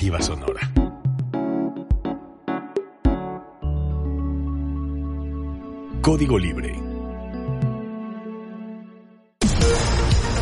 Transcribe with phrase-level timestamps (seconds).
[0.00, 0.72] Sonora.
[6.00, 6.74] Código Libre.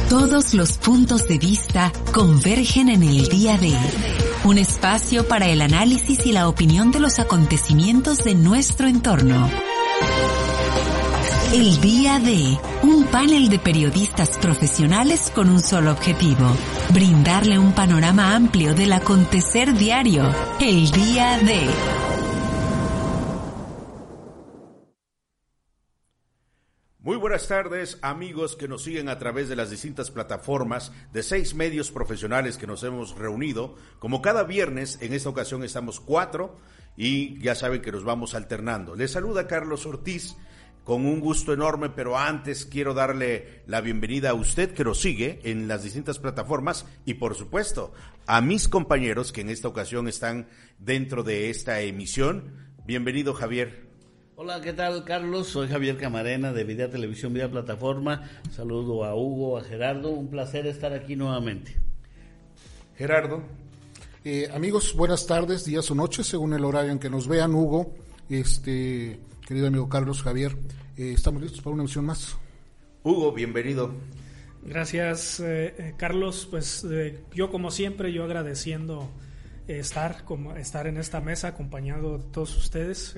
[0.08, 3.76] Todos los puntos de vista convergen en el día de
[4.44, 9.50] un espacio para el análisis y la opinión de los acontecimientos de nuestro entorno.
[11.50, 16.46] El día de un panel de periodistas profesionales con un solo objetivo,
[16.92, 20.30] brindarle un panorama amplio del acontecer diario.
[20.60, 21.70] El día de...
[26.98, 31.54] Muy buenas tardes, amigos que nos siguen a través de las distintas plataformas de seis
[31.54, 33.74] medios profesionales que nos hemos reunido.
[34.00, 36.58] Como cada viernes, en esta ocasión estamos cuatro
[36.94, 38.94] y ya saben que nos vamos alternando.
[38.94, 40.36] Les saluda Carlos Ortiz
[40.88, 45.38] con un gusto enorme, pero antes quiero darle la bienvenida a usted que nos sigue
[45.44, 47.92] en las distintas plataformas y por supuesto
[48.24, 50.48] a mis compañeros que en esta ocasión están
[50.78, 52.72] dentro de esta emisión.
[52.86, 53.86] Bienvenido Javier.
[54.36, 55.48] Hola, ¿qué tal Carlos?
[55.48, 58.22] Soy Javier Camarena de Vida Televisión, Vida Plataforma.
[58.50, 60.08] Saludo a Hugo, a Gerardo.
[60.08, 61.76] Un placer estar aquí nuevamente.
[62.96, 63.42] Gerardo.
[64.24, 67.54] Eh, amigos, buenas tardes, días o noches, según el horario en que nos vean.
[67.54, 67.94] Hugo,
[68.30, 70.58] este, querido amigo Carlos, Javier,
[70.98, 72.36] eh, estamos listos para una emisión más.
[73.02, 73.94] Hugo, bienvenido.
[74.62, 76.46] Gracias, eh, eh Carlos.
[76.50, 79.08] Pues eh, yo como siempre, yo agradeciendo
[79.66, 83.16] estar, como, estar en esta mesa acompañado de todos ustedes.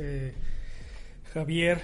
[1.34, 1.81] Javier,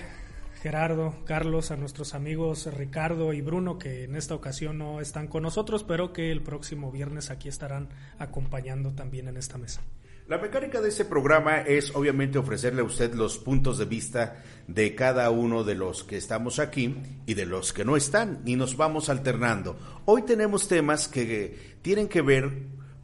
[0.62, 5.42] Gerardo, Carlos, a nuestros amigos Ricardo y Bruno, que en esta ocasión no están con
[5.42, 9.82] nosotros, pero que el próximo viernes aquí estarán acompañando también en esta mesa.
[10.28, 14.96] La mecánica de este programa es obviamente ofrecerle a usted los puntos de vista de
[14.96, 16.96] cada uno de los que estamos aquí
[17.26, 19.78] y de los que no están y nos vamos alternando.
[20.04, 22.50] Hoy tenemos temas que tienen que ver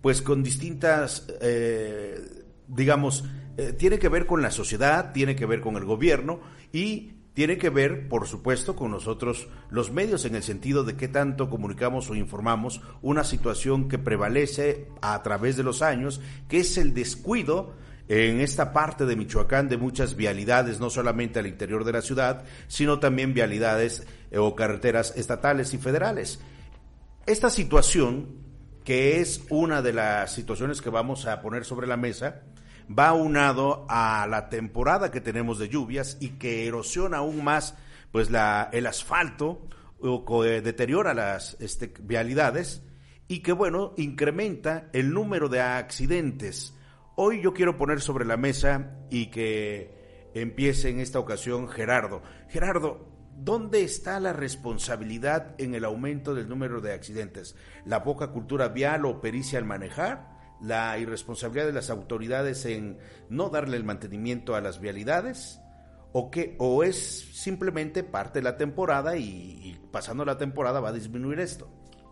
[0.00, 2.18] pues con distintas, eh,
[2.66, 3.22] digamos,
[3.56, 6.40] eh, tiene que ver con la sociedad, tiene que ver con el gobierno
[6.72, 11.08] y tiene que ver, por supuesto, con nosotros los medios en el sentido de qué
[11.08, 16.76] tanto comunicamos o informamos una situación que prevalece a través de los años, que es
[16.76, 17.74] el descuido
[18.08, 22.44] en esta parte de Michoacán de muchas vialidades, no solamente al interior de la ciudad,
[22.68, 26.38] sino también vialidades eh, o carreteras estatales y federales.
[27.24, 28.26] Esta situación,
[28.84, 32.42] que es una de las situaciones que vamos a poner sobre la mesa,
[32.98, 37.76] va unado a la temporada que tenemos de lluvias y que erosiona aún más
[38.10, 39.66] pues la, el asfalto
[40.00, 42.82] o deteriora las este, vialidades
[43.28, 46.74] y que bueno, incrementa el número de accidentes.
[47.16, 52.22] Hoy yo quiero poner sobre la mesa y que empiece en esta ocasión Gerardo.
[52.48, 57.56] Gerardo, ¿dónde está la responsabilidad en el aumento del número de accidentes?
[57.86, 60.31] ¿La poca cultura vial o pericia al manejar?
[60.62, 65.60] La irresponsabilidad de las autoridades en no darle el mantenimiento a las vialidades
[66.12, 66.96] o que o es
[67.32, 71.68] simplemente parte de la temporada y, pasando la temporada va a disminuir esto.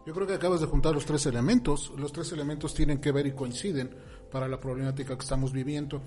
[0.07, 1.93] Yo creo que acabas de juntar los tres elementos.
[1.97, 3.91] Los tres elementos tienen que ver y coinciden
[4.33, 6.03] para la problemática que estamos viviendo.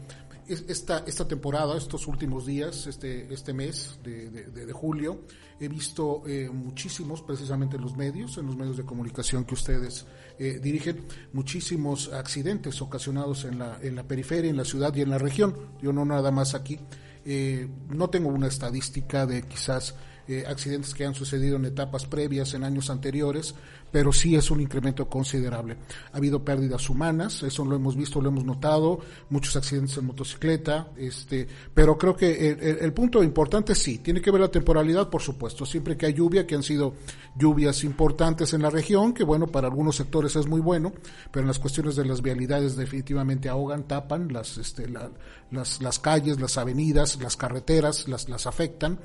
[0.48, 5.22] Esta, esta temporada, estos últimos días, este, este mes de, de, julio,
[5.58, 10.06] he visto eh, muchísimos, precisamente en los medios, en los medios de comunicación que ustedes
[10.40, 15.10] eh, dirigen muchísimos accidentes ocasionados en la, en la periferia, en la ciudad y en
[15.10, 15.56] la región.
[15.82, 16.80] Yo no nada más aquí.
[17.26, 19.96] Eh, no tengo una estadística de quizás
[20.28, 23.56] eh, accidentes que han sucedido en etapas previas, en años anteriores,
[23.92, 25.78] pero sí es un incremento considerable.
[26.14, 30.88] Ha habido pérdidas humanas, eso lo hemos visto, lo hemos notado, muchos accidentes en motocicleta,
[30.98, 35.66] este, pero creo que el, punto importante sí, tiene que ver la temporalidad, por supuesto,
[35.66, 36.96] siempre que hay lluvia, que han sido
[37.38, 40.94] lluvias importantes en la región, que bueno, para algunos sectores es muy bueno,
[41.32, 46.40] pero en las cuestiones de las vialidades definitivamente ahogan, tapan las, este, las, las calles,
[46.40, 49.00] las avenidas, las carreteras, las, las afectan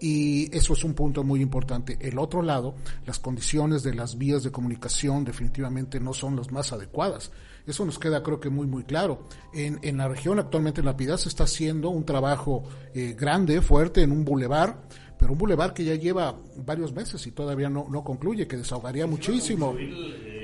[0.00, 1.98] y eso es un punto muy importante.
[2.00, 2.74] El otro lado,
[3.06, 7.30] las condiciones de las vías de comunicación definitivamente no son las más adecuadas.
[7.66, 9.28] Eso nos queda creo que muy muy claro.
[9.52, 12.64] En, en la región actualmente en La Piedad se está haciendo un trabajo
[12.94, 14.82] eh, grande, fuerte en un bulevar,
[15.18, 19.06] pero un bulevar que ya lleva varios meses y todavía no, no concluye, que desahogaría
[19.06, 19.76] muchísimo.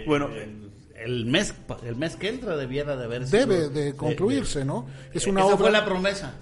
[0.06, 0.28] Bueno,
[0.94, 1.54] el mes
[1.84, 4.86] el mes que entra debiera de haber debe de concluirse, ¿no?
[5.12, 6.34] Es una Esa obra fue la promesa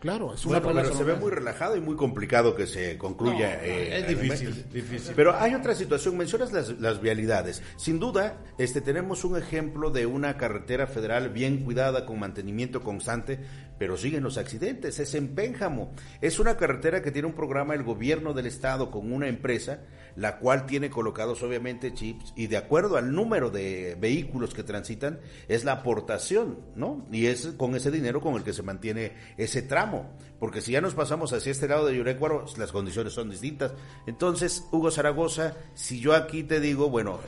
[0.00, 3.62] Claro, es una bueno, pero se ve muy relajado y muy complicado que se concluya.
[3.62, 5.12] eh, es difícil, difícil.
[5.14, 7.62] Pero hay otra situación, mencionas las, las, vialidades.
[7.76, 13.40] Sin duda, este tenemos un ejemplo de una carretera federal bien cuidada, con mantenimiento constante,
[13.78, 14.98] pero siguen los accidentes.
[14.98, 15.92] Es en Pénjamo.
[16.22, 19.80] Es una carretera que tiene un programa el gobierno del estado con una empresa,
[20.16, 25.20] la cual tiene colocados obviamente chips y de acuerdo al número de vehículos que transitan,
[25.46, 27.06] es la aportación, ¿no?
[27.12, 29.89] Y es con ese dinero con el que se mantiene ese tramo
[30.38, 33.72] porque si ya nos pasamos hacia este lado de Yurecuaro, las condiciones son distintas.
[34.06, 37.20] Entonces, Hugo Zaragoza, si yo aquí te digo, bueno,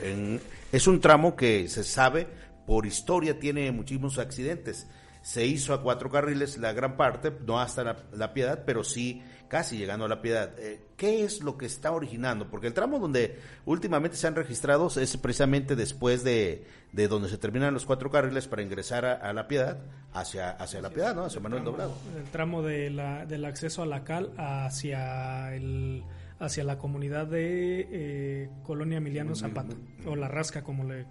[0.71, 2.27] es un tramo que se sabe,
[2.65, 4.87] por historia tiene muchísimos accidentes.
[5.21, 9.21] Se hizo a cuatro carriles la gran parte, no hasta la piedad, pero sí
[9.53, 10.57] casi llegando a la piedad.
[10.57, 12.49] Eh, ¿Qué es lo que está originando?
[12.49, 17.37] Porque el tramo donde últimamente se han registrado es precisamente después de, de donde se
[17.37, 19.77] terminan los cuatro carriles para ingresar a, la piedad
[20.11, 21.25] hacia, hacia la piedad, ¿no?
[21.25, 21.95] Hacia Manuel Doblado.
[22.17, 26.03] El tramo de la, del acceso a la cal hacia el
[26.39, 29.75] hacia la comunidad de eh, Colonia Emiliano Zapata,
[30.07, 31.05] o La Rasca, como le,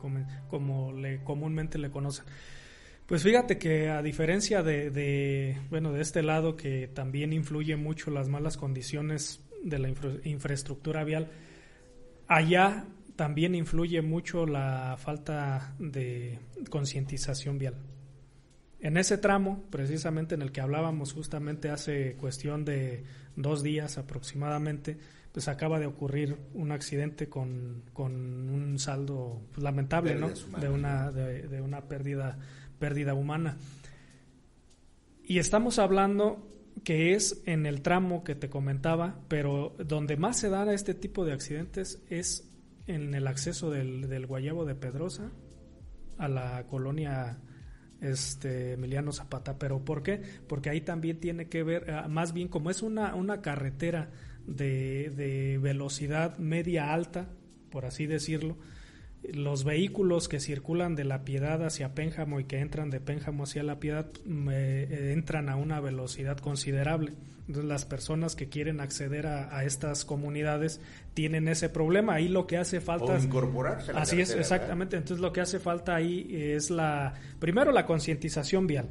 [0.48, 2.24] como le comúnmente le conocen.
[3.12, 8.30] Pues fíjate que a diferencia de, bueno, de este lado que también influye mucho las
[8.30, 9.90] malas condiciones de la
[10.24, 11.28] infraestructura vial,
[12.26, 16.38] allá también influye mucho la falta de
[16.70, 17.74] concientización vial.
[18.80, 23.04] En ese tramo, precisamente en el que hablábamos justamente hace cuestión de
[23.36, 24.96] dos días aproximadamente,
[25.32, 30.30] pues acaba de ocurrir un accidente con, un saldo lamentable, ¿no?
[30.58, 32.38] De una, de una pérdida
[32.82, 33.58] pérdida humana.
[35.22, 36.50] Y estamos hablando
[36.82, 41.24] que es en el tramo que te comentaba, pero donde más se dan este tipo
[41.24, 42.50] de accidentes es
[42.88, 45.30] en el acceso del, del Guayabo de Pedrosa
[46.18, 47.38] a la colonia
[48.00, 49.60] este Emiliano Zapata.
[49.60, 50.20] ¿Pero por qué?
[50.48, 54.10] Porque ahí también tiene que ver, ah, más bien como es una, una carretera
[54.44, 57.30] de, de velocidad media alta,
[57.70, 58.56] por así decirlo,
[59.22, 63.62] los vehículos que circulan de la Piedad hacia Pénjamo y que entran de Pénjamo hacia
[63.62, 67.12] la Piedad eh, entran a una velocidad considerable.
[67.46, 70.80] Entonces las personas que quieren acceder a, estas comunidades
[71.14, 72.14] tienen ese problema.
[72.14, 73.12] Ahí lo que hace falta...
[73.12, 73.92] O incorporarse.
[73.94, 74.96] así es, exactamente.
[74.96, 77.14] Entonces lo que hace falta ahí es la...
[77.40, 78.90] Primero la concientización vial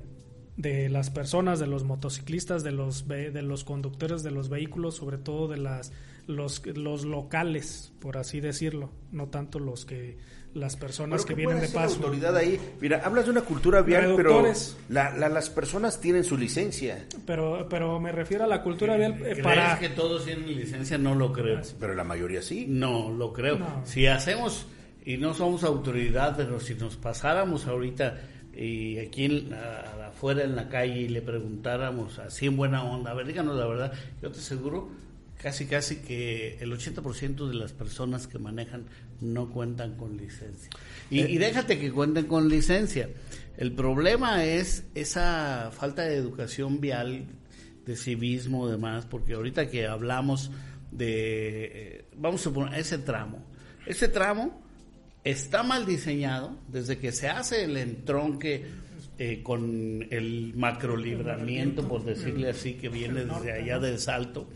[0.57, 5.17] de las personas, de los motociclistas, de los, de los conductores de los vehículos, sobre
[5.17, 5.91] todo de las
[6.27, 10.17] los, los locales, por así decirlo, no tanto los que
[10.53, 11.95] las personas que vienen de paso.
[11.95, 12.59] autoridad ahí?
[12.81, 14.43] Mira, hablas de una cultura vial, pero
[14.89, 17.05] las personas tienen su licencia.
[17.25, 20.97] Pero pero me refiero a la cultura vial eh, para que todos tienen licencia?
[20.97, 21.61] No lo creo.
[21.79, 22.65] Pero la mayoría sí.
[22.67, 23.59] No, lo creo.
[23.85, 24.65] Si hacemos
[25.05, 28.19] y no somos autoridad, pero si nos pasáramos ahorita
[28.53, 29.49] y aquí
[30.07, 33.65] afuera en la calle y le preguntáramos así en buena onda, a ver, díganos la
[33.65, 34.89] verdad, yo te aseguro
[35.41, 38.85] casi casi que el 80% de las personas que manejan
[39.19, 40.69] no cuentan con licencia.
[41.09, 43.09] Y, y, déjate que cuenten con licencia.
[43.57, 47.25] El problema es esa falta de educación vial,
[47.85, 50.51] de civismo, demás, porque ahorita que hablamos
[50.91, 53.43] de, eh, vamos a poner ese tramo,
[53.85, 54.61] ese tramo
[55.23, 58.65] está mal diseñado desde que se hace el entronque
[59.17, 64.47] eh, con el macrolibramiento, por decirle así, que viene desde allá del salto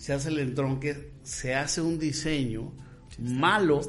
[0.00, 2.72] se hace el entronque, se hace un diseño
[3.18, 3.82] malo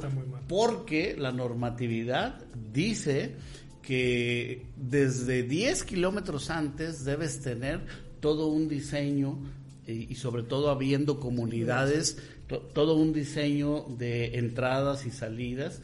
[0.46, 2.38] porque la normatividad
[2.70, 3.34] dice
[3.80, 7.80] que desde 10 kilómetros antes debes tener
[8.20, 9.38] todo un diseño
[9.86, 12.18] y, sobre todo habiendo comunidades,
[12.74, 15.80] todo un diseño de entradas y salidas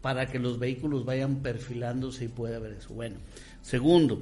[0.00, 2.92] para que los vehículos vayan perfilándose y pueda haber eso.
[2.92, 3.18] Bueno,
[3.62, 4.20] segundo,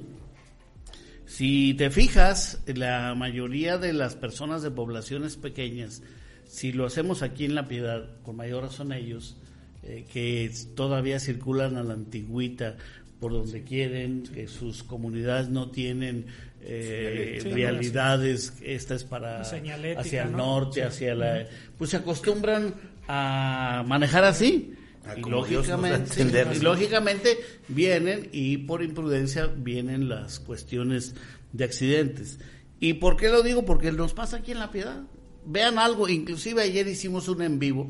[1.29, 6.03] si te fijas, la mayoría de las personas de poblaciones pequeñas,
[6.47, 9.37] si lo hacemos aquí en La Piedad, con mayor razón ellos,
[9.83, 12.77] eh, que todavía circulan a la antigüita
[13.21, 16.25] por donde quieren, que sus comunidades no tienen
[16.63, 21.47] eh, realidades, esta es para hacia el norte, hacia la...
[21.77, 22.75] Pues se acostumbran
[23.07, 24.78] a manejar así.
[25.09, 26.23] Ah, y lógicamente,
[26.55, 27.39] y lógicamente
[27.69, 31.15] vienen y por imprudencia vienen las cuestiones
[31.53, 32.39] de accidentes.
[32.79, 33.65] ¿Y por qué lo digo?
[33.65, 35.03] Porque nos pasa aquí en La Piedad.
[35.47, 37.89] Vean algo, inclusive ayer hicimos un en vivo.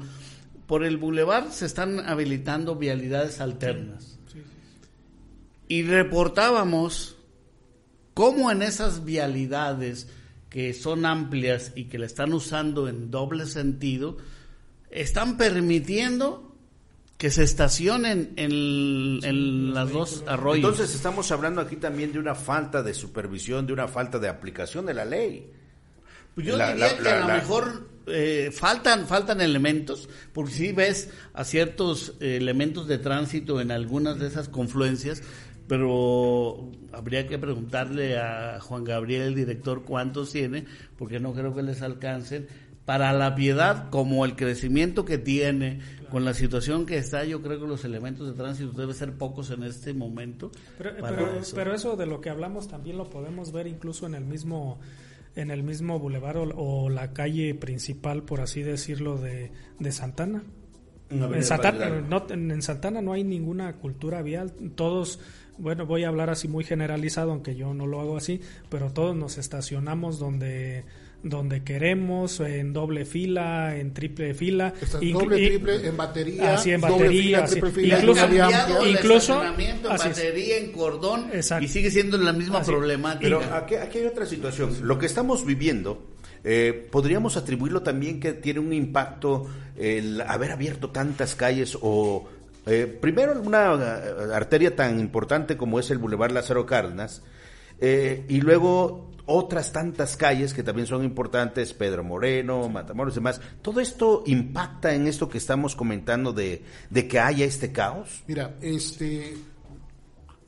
[0.68, 4.20] Por el bulevar se están habilitando vialidades alternas.
[5.66, 7.16] Y reportábamos
[8.14, 10.06] cómo en esas vialidades
[10.50, 14.18] que son amplias y que la están usando en doble sentido,
[14.90, 16.48] están permitiendo
[17.18, 20.64] que se estacionen en, en las dos arroyos.
[20.70, 24.87] Entonces estamos hablando aquí también de una falta de supervisión, de una falta de aplicación
[24.87, 25.50] de la ley.
[26.34, 30.52] Pues yo La- diría la- que a lo la- mejor eh, faltan faltan elementos, porque
[30.52, 35.20] si ves a ciertos eh, elementos de tránsito en algunas de esas confluencias,
[35.66, 40.64] pero habría que preguntarle a Juan Gabriel, el director, cuántos tiene,
[40.96, 42.46] porque no creo que les alcancen.
[42.87, 45.80] Para la piedad, como el crecimiento que tiene,
[46.11, 49.50] con la situación que está, yo creo que los elementos de tránsito deben ser pocos
[49.50, 50.50] en este momento.
[50.79, 51.57] Pero, pero- eso.
[51.57, 54.79] pero eso de lo que hablamos también lo podemos ver incluso en el mismo
[55.37, 60.43] en el mismo bulevar o, o la calle principal, por así decirlo, de, de Santana.
[61.11, 64.53] En Santana, no, en en Santana no hay ninguna cultura vial.
[64.75, 65.21] Todos,
[65.57, 69.15] bueno, voy a hablar así muy generalizado, aunque yo no lo hago así, pero todos
[69.17, 70.85] nos estacionamos donde
[71.22, 74.72] donde queremos, en doble fila, en triple fila.
[74.80, 77.52] Está Inclu- doble, y- triple, en batería, Así, en doble batería, fila, así.
[77.52, 79.48] triple fila, Incluso- doble incluso- en
[79.90, 80.16] así es.
[80.16, 81.64] batería, en cordón, Exacto.
[81.64, 82.70] y sigue siendo la misma Así.
[82.70, 83.20] problemática.
[83.22, 84.76] Pero aquí, aquí hay otra situación.
[84.82, 86.06] Lo que estamos viviendo,
[86.44, 92.28] eh, podríamos atribuirlo también que tiene un impacto el haber abierto tantas calles o...
[92.66, 97.22] eh, primero, una eh, arteria tan importante como es el Boulevard Lázaro Cárdenas,
[97.80, 103.40] eh, y luego otras tantas calles que también son importantes, Pedro Moreno, Matamoros y demás.
[103.62, 108.25] ¿Todo esto impacta en esto que estamos comentando de, de que haya este caos?
[108.26, 109.37] Mira, este,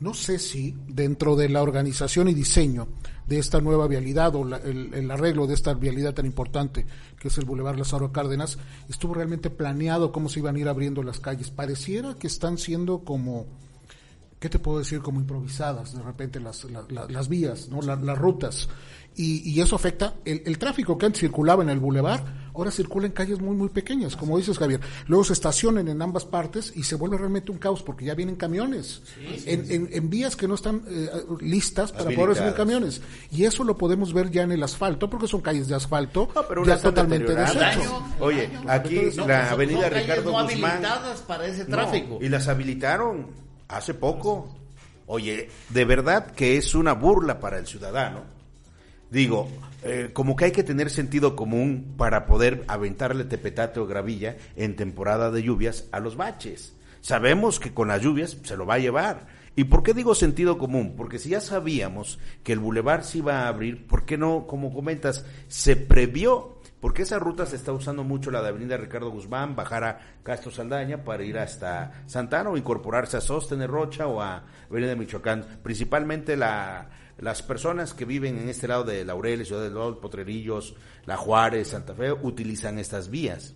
[0.00, 2.88] no sé si dentro de la organización y diseño
[3.26, 6.84] de esta nueva vialidad o la- el, el arreglo de esta vialidad tan importante
[7.20, 8.58] que es el Boulevard Lázaro Cárdenas,
[8.88, 11.50] estuvo realmente planeado cómo se iban a ir abriendo las calles.
[11.50, 13.46] Pareciera que están siendo como,
[14.40, 15.00] ¿qué te puedo decir?
[15.00, 17.80] Como improvisadas de repente las, la- la- las vías, ¿no?
[17.82, 18.68] La- las rutas.
[19.16, 22.22] Y, y eso afecta el, el tráfico que antes circulaba en el bulevar,
[22.54, 24.80] ahora circula en calles muy, muy pequeñas, como dices Javier.
[25.08, 28.36] Luego se estacionan en ambas partes y se vuelve realmente un caos porque ya vienen
[28.36, 29.02] camiones
[29.46, 33.02] en, en- en vías que no están eh, listas para poder recibir camiones.
[33.32, 36.42] Y eso lo podemos ver ya en el asfalto, porque son calles de asfalto No,
[36.48, 37.34] pero ya totalmente.
[37.34, 40.70] Daño, Oye, aquí No, la avenida Ricardo no Guzmán.
[40.84, 42.18] habilitadas para ese No, tráfico.
[42.22, 43.26] y las habilitaron
[43.70, 44.54] hace poco.
[45.06, 48.22] Oye, de verdad que es una burla para el ciudadano.
[49.10, 49.48] Digo,
[49.82, 54.76] eh, como que hay que tener sentido común para poder aventarle tepetate o gravilla en
[54.76, 56.74] temporada de lluvias a los baches.
[57.00, 59.26] Sabemos que con las lluvias se lo va a llevar.
[59.56, 60.94] ¿Y por qué digo sentido común?
[60.96, 64.72] Porque si ya sabíamos que el bulevar se iba a abrir, ¿por qué no, como
[64.72, 66.59] comentas, se previó?
[66.80, 70.50] Porque esa ruta se está usando mucho la de Avenida Ricardo Guzmán, bajar a Castro
[70.50, 75.60] Saldaña para ir hasta Santana o incorporarse a Sóstenes Rocha o a Avenida Michoacán.
[75.62, 80.74] Principalmente la, las personas que viven en este lado de Laureles, Ciudad de Lod, Potrerillos,
[81.04, 83.54] La Juárez, Santa Fe, utilizan estas vías.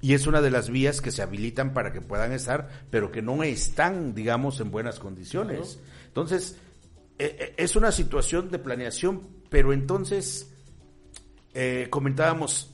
[0.00, 3.22] Y es una de las vías que se habilitan para que puedan estar, pero que
[3.22, 5.78] no están, digamos, en buenas condiciones.
[6.08, 6.58] Entonces,
[7.18, 10.52] eh, eh, es una situación de planeación, pero entonces,
[11.54, 12.70] eh, comentábamos,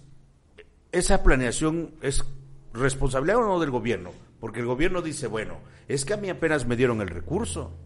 [0.92, 2.24] esa planeación es
[2.72, 5.58] responsabilidad o no del gobierno, porque el gobierno dice, bueno,
[5.88, 7.76] es que a mí apenas me dieron el recurso.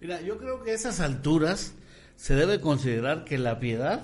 [0.00, 1.74] Mira, yo creo que a esas alturas
[2.16, 4.02] se debe considerar que La Piedad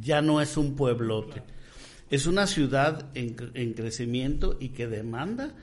[0.00, 1.42] ya no es un pueblote.
[2.10, 5.54] Es una ciudad en, en crecimiento y que demanda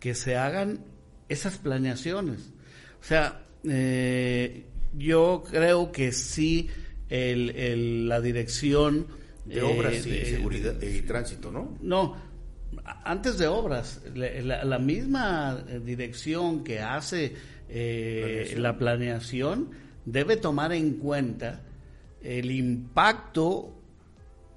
[0.00, 0.84] que se hagan
[1.28, 2.52] esas planeaciones.
[3.00, 4.66] O sea, eh,
[4.96, 6.68] yo creo que sí
[7.08, 9.06] el- la dirección
[9.44, 11.76] De eh, obras y de- seguridad y tránsito, ¿no?
[11.82, 12.16] no,
[13.04, 17.34] antes de obras, la, la- la misma eh, dirección que hace
[17.68, 19.70] eh, la planeación
[20.04, 21.62] debe tomar en cuenta
[22.22, 23.74] el impacto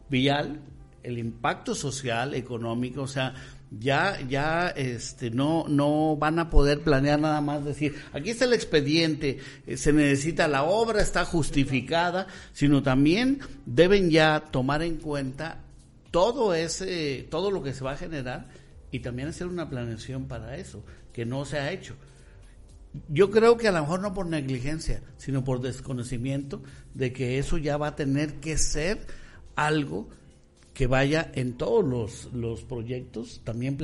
[0.10, 0.60] vial,
[1.04, 3.34] el impacto social, económico, o sea,
[3.72, 8.54] ya ya este no no van a poder planear nada más decir, aquí está el
[8.54, 15.62] expediente, eh, se necesita la obra, está justificada, sino también deben ya tomar en cuenta
[16.12, 18.48] todo ese todo lo que se va a generar
[18.92, 21.96] y también hacer una planeación para eso, que no se ha hecho.
[23.10, 27.58] Yo creo que a lo mejor no por negligencia, sino por desconocimiento de que eso
[27.58, 29.06] ya va a tener que ser
[29.56, 30.10] algo
[30.78, 33.78] que vaya en todos los, los proyectos también.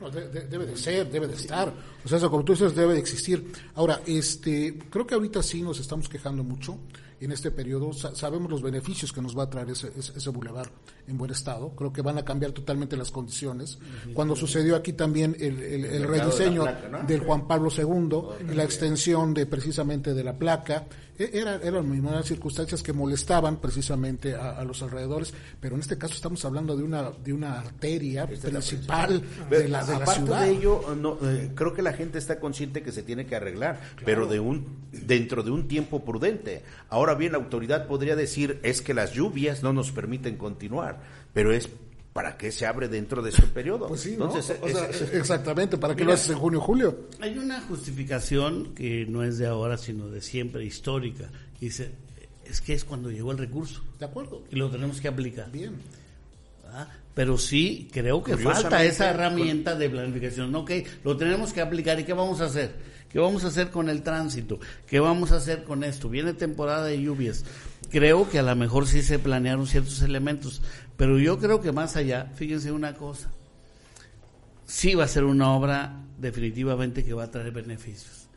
[0.00, 1.72] No, de- de- debe de ser, debe de estar.
[2.04, 3.52] O sea, eso como tú dices, debe de existir.
[3.76, 6.76] Ahora, este, creo que ahorita sí nos estamos quejando mucho
[7.20, 7.92] en este periodo.
[7.92, 10.68] sabemos los beneficios que nos va a traer ese, ese, bulevar
[11.06, 11.70] en buen estado.
[11.76, 13.78] Creo que van a cambiar totalmente las condiciones.
[14.12, 16.64] Cuando sucedió aquí también el, el, rediseño
[17.06, 20.86] del Juan Pablo II, la extensión de precisamente de la placa,
[21.18, 26.14] e, era, eran unas circunstancias que molestaban precisamente a, los alrededores, pero en este caso
[26.14, 30.42] estamos hablando de una de una arteria principal de la, de Aparte ciudad.
[30.42, 34.26] de ello, eh, creo que la gente está consciente que se tiene que arreglar, pero
[34.26, 36.62] de un dentro de un tiempo prudente.
[36.88, 41.00] Ahora bien, la autoridad podría decir es que las lluvias no nos permiten continuar,
[41.32, 41.68] pero es
[42.18, 43.86] ¿para qué se abre dentro de este periodo?
[43.86, 44.58] Pues sí, Entonces,
[45.12, 47.06] exactamente, ¿para qué lo haces en junio julio?
[47.20, 51.30] Hay una justificación que no es de ahora, sino de siempre, histórica.
[51.60, 51.92] dice,
[52.44, 53.84] es que es cuando llegó el recurso.
[54.00, 54.42] De acuerdo.
[54.50, 55.48] Y lo tenemos que aplicar.
[55.52, 55.76] Bien.
[56.72, 56.88] ¿Ah?
[57.14, 60.54] Pero sí, creo que falta esa herramienta de planificación.
[60.54, 60.70] Ok,
[61.04, 61.98] lo tenemos que aplicar.
[61.98, 62.76] ¿Y qué vamos a hacer?
[63.10, 64.60] ¿Qué vamos a hacer con el tránsito?
[64.86, 66.08] ¿Qué vamos a hacer con esto?
[66.08, 67.44] Viene temporada de lluvias.
[67.90, 70.62] Creo que a lo mejor sí se planearon ciertos elementos,
[70.96, 73.30] pero yo creo que más allá, fíjense una cosa,
[74.66, 78.28] sí va a ser una obra definitivamente que va a traer beneficios.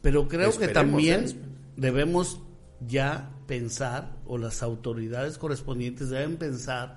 [0.00, 1.36] Pero creo que también ¿eh?
[1.76, 2.40] debemos
[2.80, 6.96] ya pensar, o las autoridades correspondientes deben pensar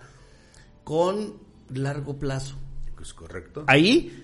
[0.89, 1.35] con
[1.69, 2.55] largo plazo.
[2.99, 3.63] Es correcto.
[3.67, 4.23] Ahí,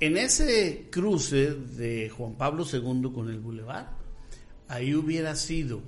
[0.00, 3.86] en ese cruce de Juan Pablo II con el Boulevard,
[4.66, 5.80] ahí hubiera sido,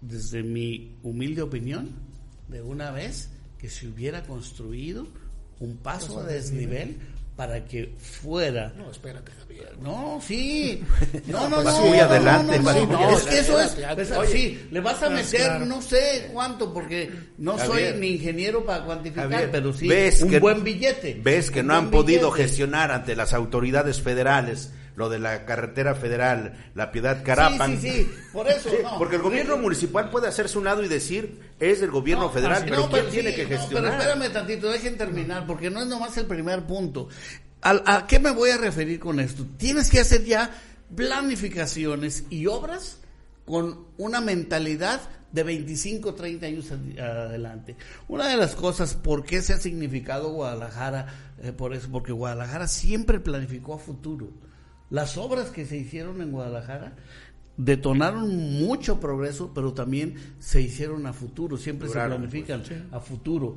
[0.00, 1.90] desde mi humilde opinión,
[2.48, 5.06] de una vez, que se hubiera construido
[5.60, 6.96] un paso a desnivel
[7.40, 8.70] para que fuera.
[8.76, 9.78] No, espérate, Javier.
[9.80, 10.84] No, sí.
[11.26, 11.86] No, no, no.
[11.86, 12.58] Muy adelante.
[12.58, 13.78] No, es que eso es.
[14.14, 18.84] Pues, sí, le vas a meter no sé cuánto, porque no soy ni ingeniero para
[18.84, 19.88] cuantificar, pero sí
[20.20, 21.18] un buen billete.
[21.22, 26.70] Ves que no han podido gestionar ante las autoridades federales lo de la carretera federal,
[26.74, 27.80] la Piedad Carapan.
[27.80, 28.70] Sí, sí, sí, por eso.
[28.98, 32.88] porque el gobierno municipal puede hacerse un lado y decir, es el gobierno federal, pero
[32.88, 33.92] ¿quién tiene que gestionar?
[33.98, 37.08] pero espérame tantito, dejen terminar, porque no es nomás el primer punto.
[37.62, 39.46] ¿A, ¿A qué me voy a referir con esto?
[39.56, 40.50] Tienes que hacer ya
[40.94, 42.98] planificaciones y obras
[43.44, 45.00] con una mentalidad
[45.32, 47.76] de 25, 30 años adelante.
[48.08, 51.06] Una de las cosas, ¿por qué se ha significado Guadalajara?
[51.42, 54.28] Eh, por eso, porque Guadalajara siempre planificó a futuro.
[54.90, 56.92] Las obras que se hicieron en Guadalajara
[57.56, 58.28] detonaron
[58.58, 63.56] mucho progreso, pero también se hicieron a futuro, siempre se planifican a futuro.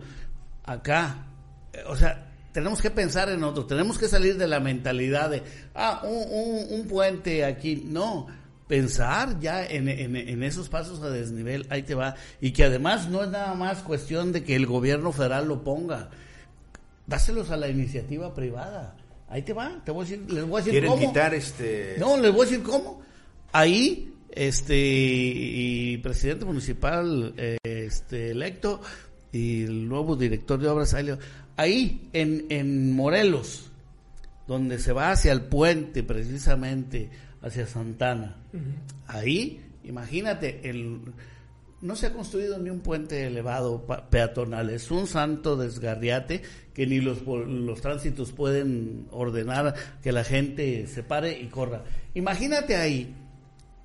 [0.63, 1.27] Acá,
[1.73, 5.43] eh, o sea, tenemos que pensar en otro, tenemos que salir de la mentalidad de,
[5.73, 8.27] ah, un, puente aquí, no,
[8.67, 13.23] pensar ya en, en, esos pasos a desnivel, ahí te va, y que además no
[13.23, 16.11] es nada más cuestión de que el gobierno federal lo ponga,
[17.07, 18.97] dáselos a la iniciativa privada
[19.33, 21.95] Ahí te va, te voy a decir, les voy a decir ¿Quieren quitar este...?
[21.97, 23.01] No, les voy a decir cómo.
[23.51, 28.79] Ahí, este, y presidente municipal este, electo
[29.31, 30.95] y el nuevo director de obras,
[31.57, 33.71] ahí en, en Morelos,
[34.47, 37.09] donde se va hacia el puente precisamente,
[37.41, 38.37] hacia Santana,
[39.07, 40.99] ahí, imagínate, el
[41.83, 46.41] no se ha construido ni un puente elevado peatonal, es un santo desgarriate
[46.73, 51.83] que ni los, los tránsitos pueden ordenar que la gente se pare y corra.
[52.13, 53.13] Imagínate ahí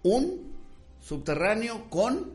[0.04, 0.52] un
[1.00, 2.30] subterráneo con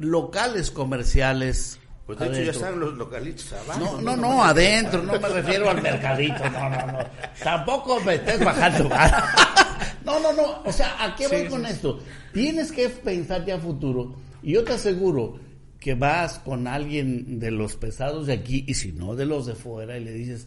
[0.00, 1.78] locales comerciales.
[2.04, 4.00] Pues de hecho ya están los localitos abajo.
[4.00, 6.98] No, no, no, adentro, no me refiero al mercadito, no, no, no.
[7.44, 8.88] Tampoco me estés bajando.
[10.04, 12.00] no, no, no, o sea, ¿a qué voy con esto?
[12.32, 15.38] Tienes que pensar ya a futuro y yo te aseguro
[15.78, 19.54] que vas con alguien de los pesados de aquí y si no de los de
[19.54, 20.46] fuera y le dices,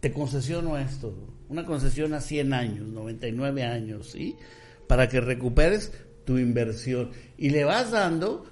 [0.00, 1.14] te concesiono esto,
[1.48, 4.36] una concesión a 100 años, 99 años, ¿sí?
[4.86, 5.92] Para que recuperes
[6.24, 7.10] tu inversión.
[7.36, 8.44] Y le vas dando,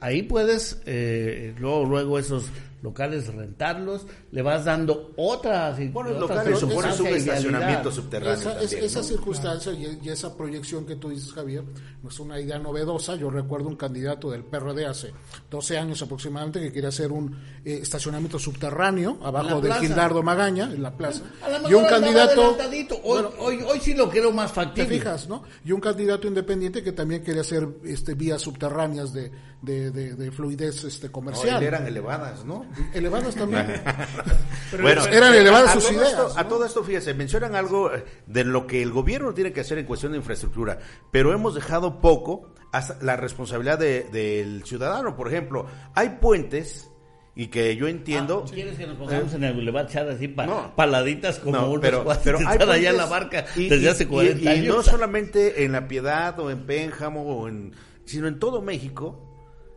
[0.00, 2.46] ahí puedes, eh, luego, luego esos
[2.82, 8.58] locales rentarlos, le vas dando otra Bueno, los locales suponen un estacionamiento subterráneo.
[8.60, 11.64] Esa, esa circunstancia y, esa proyección que tú dices, Javier,
[12.02, 13.14] no es una idea novedosa.
[13.14, 15.12] Yo recuerdo un candidato del PRD hace
[15.50, 20.82] 12 años aproximadamente que quería hacer un eh, estacionamiento subterráneo abajo de Gildardo Magaña, en
[20.82, 21.22] la plaza.
[21.68, 22.56] y un candidato.
[23.04, 24.88] Hoy, hoy, hoy, sí lo creo más factible.
[24.88, 25.44] Te fijas, ¿no?
[25.64, 29.30] Y un candidato independiente que también quería hacer este, vías subterráneas de,
[29.62, 31.62] de, fluidez este, comercial.
[31.62, 32.66] eran elevadas, ¿no?
[32.94, 33.82] Elevadas también.
[34.80, 36.36] bueno, eran elevadas sus ideas.
[36.36, 39.78] A todo esto, fíjese, mencionan algo eh, de lo que el gobierno tiene que hacer
[39.78, 40.78] en cuestión de infraestructura,
[41.10, 45.16] pero hemos dejado poco hasta la responsabilidad del ciudadano.
[45.16, 46.90] Por ejemplo, hay puentes
[47.34, 48.44] y que yo entiendo.
[48.46, 52.38] Ah, ¿Quieres que nos pongamos en el Boulevard Chad así paladitas como no, pero, pero
[52.46, 54.64] hay allá en la barca desde hace 40 y, años?
[54.64, 59.32] Y no solamente en La Piedad o en Pénjamo o en sino en todo México,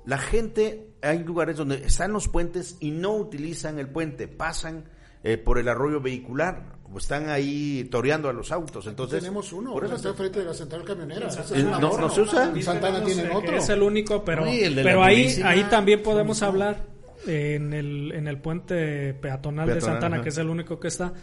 [0.05, 4.85] la gente, hay lugares donde están los puentes y no utilizan el puente, pasan
[5.23, 8.85] eh, por el arroyo vehicular, o están ahí toreando a los autos.
[8.87, 11.27] Entonces, tenemos uno, por eso está frente de la central camionera.
[11.53, 12.53] Eh, no, se usa.
[12.61, 13.57] Santana Tenemos, tiene que otro.
[13.57, 15.49] Es el único, pero, el pero ahí, Purísima.
[15.49, 16.85] ahí también podemos hablar
[17.25, 20.23] en el, en el puente peatonal, de Santana, ajá.
[20.23, 21.13] que es el único que está,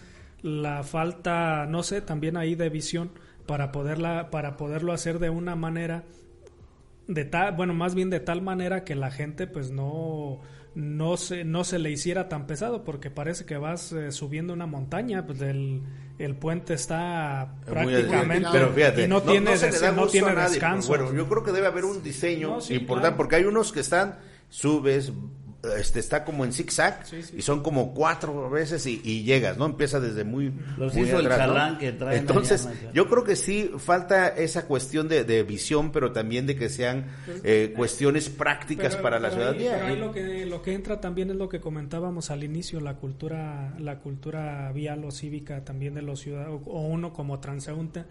[0.42, 3.12] la falta, no sé, también ahí de visión
[3.46, 6.04] para poderla, para poderlo hacer de una manera
[7.08, 10.40] de tal, bueno, más bien de tal manera que la gente pues no
[10.74, 14.66] no se no se le hiciera tan pesado porque parece que vas eh, subiendo una
[14.66, 15.82] montaña, pues el,
[16.18, 20.50] el puente está Muy prácticamente pero fíjate, y no, tiene se des- no tiene nadie,
[20.50, 20.88] descanso.
[20.88, 23.16] Bueno, yo creo que debe haber un diseño sí, importante claro.
[23.18, 25.12] porque hay unos que están subes
[25.78, 27.36] este está como en zigzag Sí, sí.
[27.38, 29.66] y son como cuatro veces y, y llegas, ¿no?
[29.66, 31.54] Empieza desde muy, Los muy hizo el atrás, ¿no?
[31.54, 36.10] chalán que traen Entonces, yo creo que sí falta esa cuestión de, de visión, pero
[36.12, 37.06] también de que sean
[37.44, 39.72] eh, cuestiones prácticas Pero- para la pero ahí- ciudadanía.
[39.78, 42.96] pero ahí lo que lo que entra también es lo que comentábamos al inicio, la
[42.96, 48.04] cultura la cultura vial o cívica también de los ciudadanos o uno como transeúnte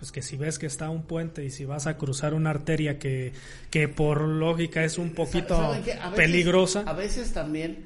[0.00, 2.98] pues que si ves que está un puente y si vas a cruzar una arteria
[2.98, 3.34] que,
[3.70, 5.58] que por lógica es un poquito
[6.16, 7.84] peligrosa, A veces también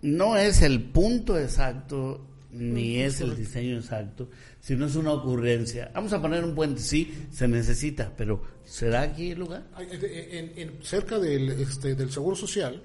[0.00, 5.90] no es el punto exacto ni es el diseño exacto, sino es una ocurrencia.
[5.92, 9.64] Vamos a poner un puente, sí, se necesita, pero ¿será aquí el lugar?
[9.78, 12.80] En- en- en- cerca del, este, del Seguro Social,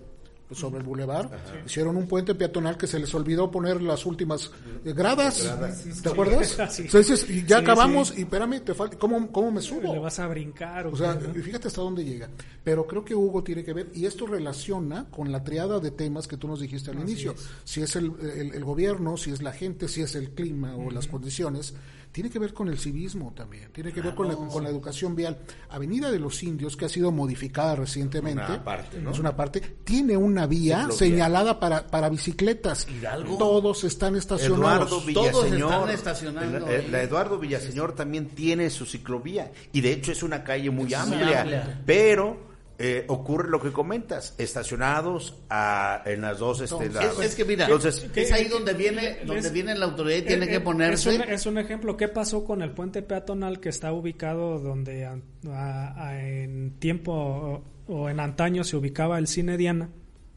[0.54, 1.30] sobre el bulevar,
[1.66, 4.52] hicieron un puente peatonal que se les olvidó poner las últimas
[4.86, 5.50] eh, gradas.
[6.04, 6.80] ¿Te acuerdas?
[6.80, 9.94] Entonces, y ya acabamos y espérame, te falta, ¿cómo, ¿cómo me subo?
[9.94, 11.34] le vas a brincar o O sea, ¿no?
[11.34, 12.30] fíjate hasta dónde llega.
[12.64, 16.28] Pero creo que Hugo tiene que ver, y esto relaciona con la triada de temas
[16.28, 17.34] que tú nos dijiste al inicio.
[17.64, 20.92] Si es el, el- el gobierno, si es la gente, si es el clima o
[20.92, 21.74] las condiciones,
[22.12, 25.16] tiene que ver con el civismo también, tiene que ver con la, con la educación
[25.16, 25.40] vial.
[25.70, 29.12] Avenida de los Indios, que ha sido modificada recientemente, Una parte, ¿no?
[29.12, 30.98] es una parte, tiene una vía Ciclovía.
[30.98, 32.88] señalada para, para bicicletas.
[32.90, 33.38] Hidalgo.
[33.38, 34.60] Todos están estacionados.
[34.60, 35.06] Eduardo Todos
[35.46, 35.72] Villaseñor.
[35.72, 40.24] están estacionando La, eh, la Eduardo Villaseñor también tiene su ciclovía y de hecho es
[40.24, 41.82] una calle muy Es muy amplia, amplia.
[41.86, 42.51] pero
[42.84, 47.12] eh, ocurre lo que comentas, estacionados a- en las dos este, Entonces.
[47.20, 50.22] Es, es que mira, Entonces, es ahí donde viene, es- donde viene la autoridad y
[50.24, 51.10] tiene que ponerse.
[51.12, 51.98] Es un, es un ejemplo.
[51.98, 55.18] ¿Qué pasó con el puente peatonal que está ubicado donde a-
[55.48, 59.90] a- a- en tiempo o, o en antaño se ubicaba el cine Diana?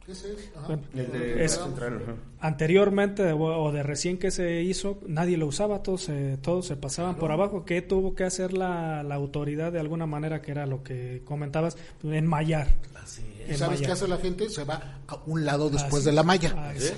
[0.06, 0.78] Ese es, ajá.
[0.94, 2.00] El de es- Central,
[2.40, 6.76] anteriormente de- o de recién que se hizo, nadie lo usaba, todos se, todos se
[6.76, 7.64] pasaban por abajo.
[7.64, 11.76] ¿Qué tuvo que hacer la, la autoridad de alguna manera, que era lo que comentabas?
[12.02, 12.68] Enmayar.
[13.48, 14.48] ¿Y ¿Sabes qué hace la gente?
[14.50, 16.04] Se va a un lado después Así.
[16.06, 16.54] de la malla.
[16.56, 16.94] Ah, eso.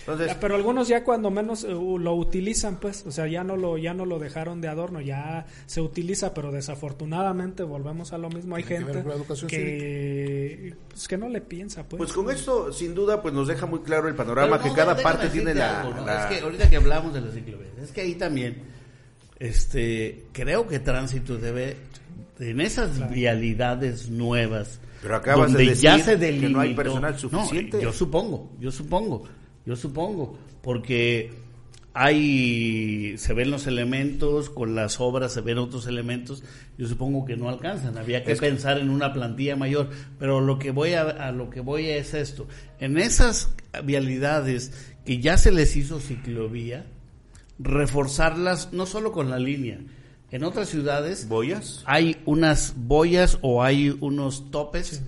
[0.00, 3.76] Entonces, pero algunos ya cuando menos eh, lo utilizan, pues, o sea, ya no lo
[3.78, 8.56] ya no lo dejaron de adorno, ya se utiliza, pero desafortunadamente volvemos a lo mismo.
[8.56, 11.98] Hay que gente educación que pues, que no le piensa, pues.
[11.98, 15.28] pues con esto sin duda pues nos deja muy claro el panorama que cada parte
[15.28, 16.06] tiene la, algo, ¿no?
[16.06, 18.62] la- Es que ahorita que hablamos de las ciclovías, es que ahí también,
[19.38, 21.76] este, creo que tránsito debe,
[22.38, 26.74] en esas vialidades nuevas, Pero acabas de donde decir ya se que delimitó, no hay
[26.74, 27.76] personal suficiente.
[27.78, 29.24] No, yo supongo, yo supongo,
[29.66, 31.32] yo supongo, porque
[31.92, 36.42] hay, se ven los elementos, con las obras se ven otros elementos,
[36.78, 40.58] yo supongo que no alcanzan, había que Es- pensar en una plantilla mayor, pero lo
[40.58, 42.46] que voy a, a lo que voy es esto,
[42.78, 43.52] en esas
[43.84, 44.72] vialidades
[45.04, 46.86] que ya se les hizo ciclovía,
[47.58, 49.78] reforzarlas no solo con la línea,
[50.30, 51.82] en otras ciudades boyas.
[51.86, 55.02] hay unas boyas o hay unos topes.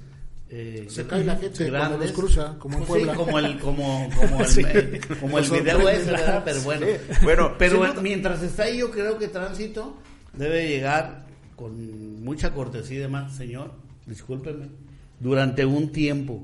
[0.54, 2.10] Eh, Se cae la gente cuando grandes.
[2.10, 3.14] los cruza, como en Pues sí, Puebla.
[3.24, 4.62] como el, como, como el, Sí.
[4.66, 6.42] eh, como el video ese, ¿verdad?
[6.44, 7.14] Pero bueno, Sí.
[7.22, 9.96] Bueno, pero duda- mientras está ahí, yo creo que tránsito
[10.34, 11.24] debe llegar
[11.56, 13.72] con mucha cortesía y demás, señor,
[14.06, 14.66] discúlpeme,
[15.20, 16.42] durante un tiempo,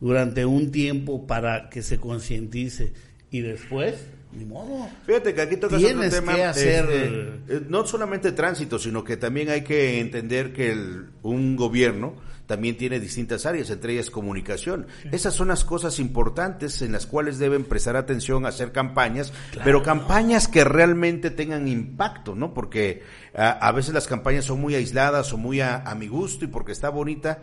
[0.00, 2.92] durante un tiempo para que se concientice
[3.30, 3.94] y después,
[4.36, 4.88] ni modo.
[5.06, 6.34] Fíjate que aquí tocas Tienes otro tema.
[6.34, 11.06] que hacer- este, eh, no solamente tránsito, sino que también hay que entender que el-
[11.22, 12.14] un gobierno
[12.46, 14.86] también tiene distintas áreas, entre ellas comunicación.
[15.10, 19.32] Esas son las cosas importantes en las cuales deben prestar atención hacer campañas,
[19.64, 22.54] pero campañas que realmente tengan impacto, ¿no?
[22.54, 23.02] Porque
[23.34, 26.48] a, a veces las campañas son muy aisladas o muy a, a mi gusto y
[26.48, 27.40] porque está bonita,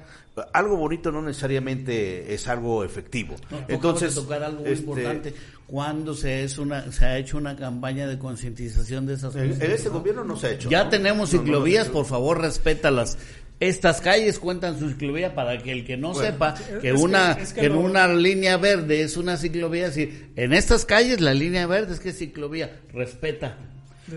[0.52, 3.36] algo bonito no necesariamente es algo efectivo.
[3.52, 5.34] No, Entonces, tocar algo muy este, importante.
[5.68, 9.62] ¿Cuándo se, es una, se ha hecho una campaña de concientización de esas cosas?
[9.62, 10.70] en este gobierno no se ha hecho.
[10.70, 10.89] Ya ¿no?
[10.89, 13.18] tenemos ciclovías, por favor, respétalas.
[13.67, 16.93] Estas calles cuentan su ciclovía para que el que no Bueno, sepa es que que-
[16.93, 20.86] una es que que en lo- una línea verde es una ciclovía, si en estas
[20.86, 23.58] calles la línea verde es que es ciclovía, respeta.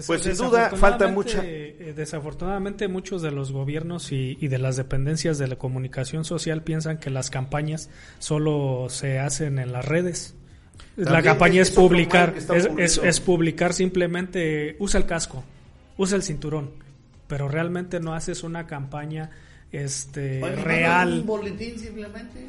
[0.06, 1.42] Pues sin duda falta mucha...
[1.44, 6.62] Eh, desafortunadamente muchos de los gobiernos y, y, de las dependencias de la comunicación social
[6.64, 10.34] piensan que las campañas solo se hacen en las redes.
[10.96, 12.34] la campaña es, publicar,
[12.78, 15.44] es, es, publicar simplemente, usa el casco,
[15.96, 16.70] usa el cinturón,
[17.26, 19.30] pero realmente no haces una campaña
[19.72, 21.20] este real.
[21.20, 22.46] un boletín simplemente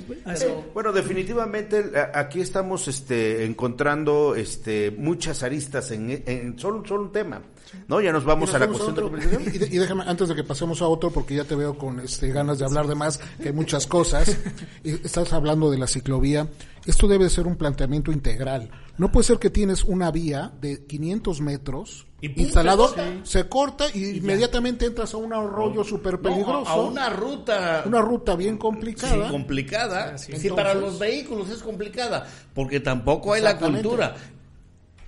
[0.74, 7.42] bueno definitivamente aquí estamos este encontrando este muchas aristas en, en solo, solo un tema
[7.88, 10.82] no ya nos vamos a la cuestión de y, y, déjame antes de que pasemos
[10.82, 13.54] a otro porque ya te veo con este ganas de hablar de más que hay
[13.54, 14.38] muchas cosas.
[14.84, 16.48] Y estás hablando de la ciclovía.
[16.86, 18.70] Esto debe ser un planteamiento integral.
[18.98, 24.86] No puede ser que tienes una vía de 500 metros instalado, se corta, y, inmediatamente
[24.86, 26.70] entras a un arroyo súper peligroso.
[26.70, 27.84] a una ruta.
[27.86, 29.26] Una ruta bien complicada.
[29.26, 30.18] Sí, complicada.
[30.18, 34.16] Sí, para los vehículos es complicada, porque tampoco hay la cultura.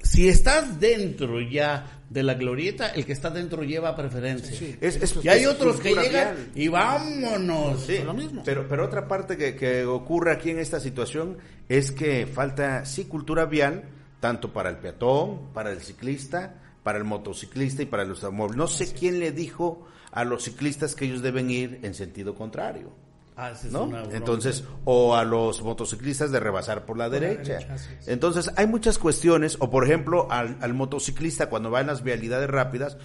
[0.02, 4.78] Si estás dentro ya de la glorieta, el que está dentro lleva preferencia.
[5.22, 7.88] y hay otros que llegan y vámonos.
[8.06, 8.41] lo mismo.
[8.45, 13.06] Pero, pero otra parte que, que ocurre aquí en esta situación es que falta, sí,
[13.06, 13.84] cultura vial,
[14.19, 16.56] tanto para el peatón, para el ciclista,
[16.89, 18.58] para el motociclista y para el automóvil.
[18.58, 22.91] No sé quién le dijo a los ciclistas que ellos deben ir en sentido contrario.
[23.38, 23.88] Ah, ¿no?
[24.12, 27.60] Entonces, o a los motociclistas de rebasar por la derecha.
[28.08, 32.49] Entonces, hay muchas cuestiones, o por ejemplo, al, al, motociclista cuando va en las vialidades
[32.49, 32.97] rápidas,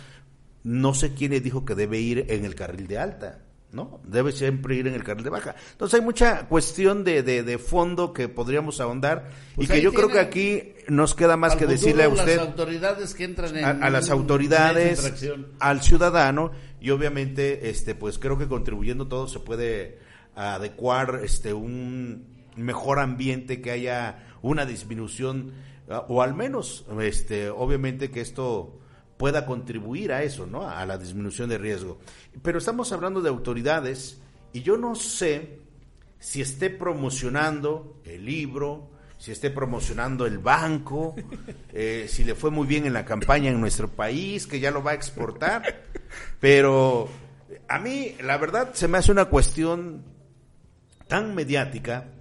[0.62, 3.40] no sé quién le dijo que debe ir en el carril de alta.
[3.74, 4.00] ¿No?
[4.04, 5.54] Debe siempre ir en el carril de baja.
[5.72, 10.08] Entonces hay mucha cuestión de, de, fondo que podríamos ahondar y pues que yo creo
[10.08, 12.36] que aquí nos queda más que decirle a usted...
[12.36, 15.24] Las autoridades que entran en, a, las autoridades,
[15.58, 19.98] al ciudadano y obviamente, este, pues creo que contribuyendo todo se puede
[20.36, 25.52] adecuar este, un mejor ambiente, que haya una disminución
[25.88, 28.78] ah, o al menos, este, obviamente que esto
[29.16, 30.68] pueda contribuir a eso, ¿no?
[30.68, 31.98] A la disminución de riesgo.
[32.42, 34.20] Pero estamos hablando de autoridades
[34.52, 35.60] y yo no sé
[36.18, 41.14] si esté promocionando el libro, si esté promocionando el banco,
[41.72, 44.82] eh, si le fue muy bien en la campaña en nuestro país, que ya lo
[44.82, 45.84] va a exportar,
[46.40, 47.08] pero
[47.68, 50.04] a mí la verdad se me hace una cuestión
[51.08, 52.13] tan mediática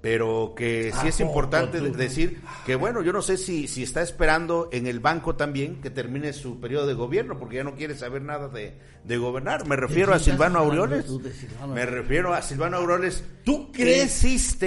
[0.00, 4.68] pero que sí es importante decir que bueno, yo no sé si, si está esperando
[4.72, 8.22] en el banco también que termine su periodo de gobierno, porque ya no quiere saber
[8.22, 9.66] nada de, de gobernar.
[9.66, 11.06] Me refiero a Silvano Aureoles.
[11.68, 13.24] Me refiero a Silvano Aureoles.
[13.44, 14.24] ¿Tú crees,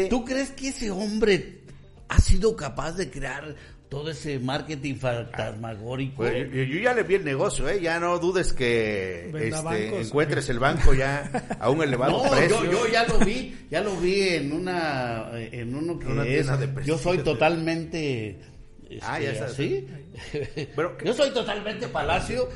[0.09, 1.63] ¿Tú crees que ese hombre
[2.09, 3.55] ha sido capaz de crear
[3.93, 6.15] todo ese marketing fantasmagórico.
[6.23, 7.79] Pues, yo, ya le vi el negocio, ¿eh?
[7.79, 11.29] Ya no dudes que este, encuentres el banco ya
[11.59, 12.63] a un elevado precio.
[12.63, 16.47] Yo, yo, ya lo vi, ya lo vi en una, en uno que es,
[16.83, 18.39] yo soy totalmente,
[19.03, 19.87] ah, ya este, ¿sí?
[21.05, 22.49] yo soy totalmente palacio.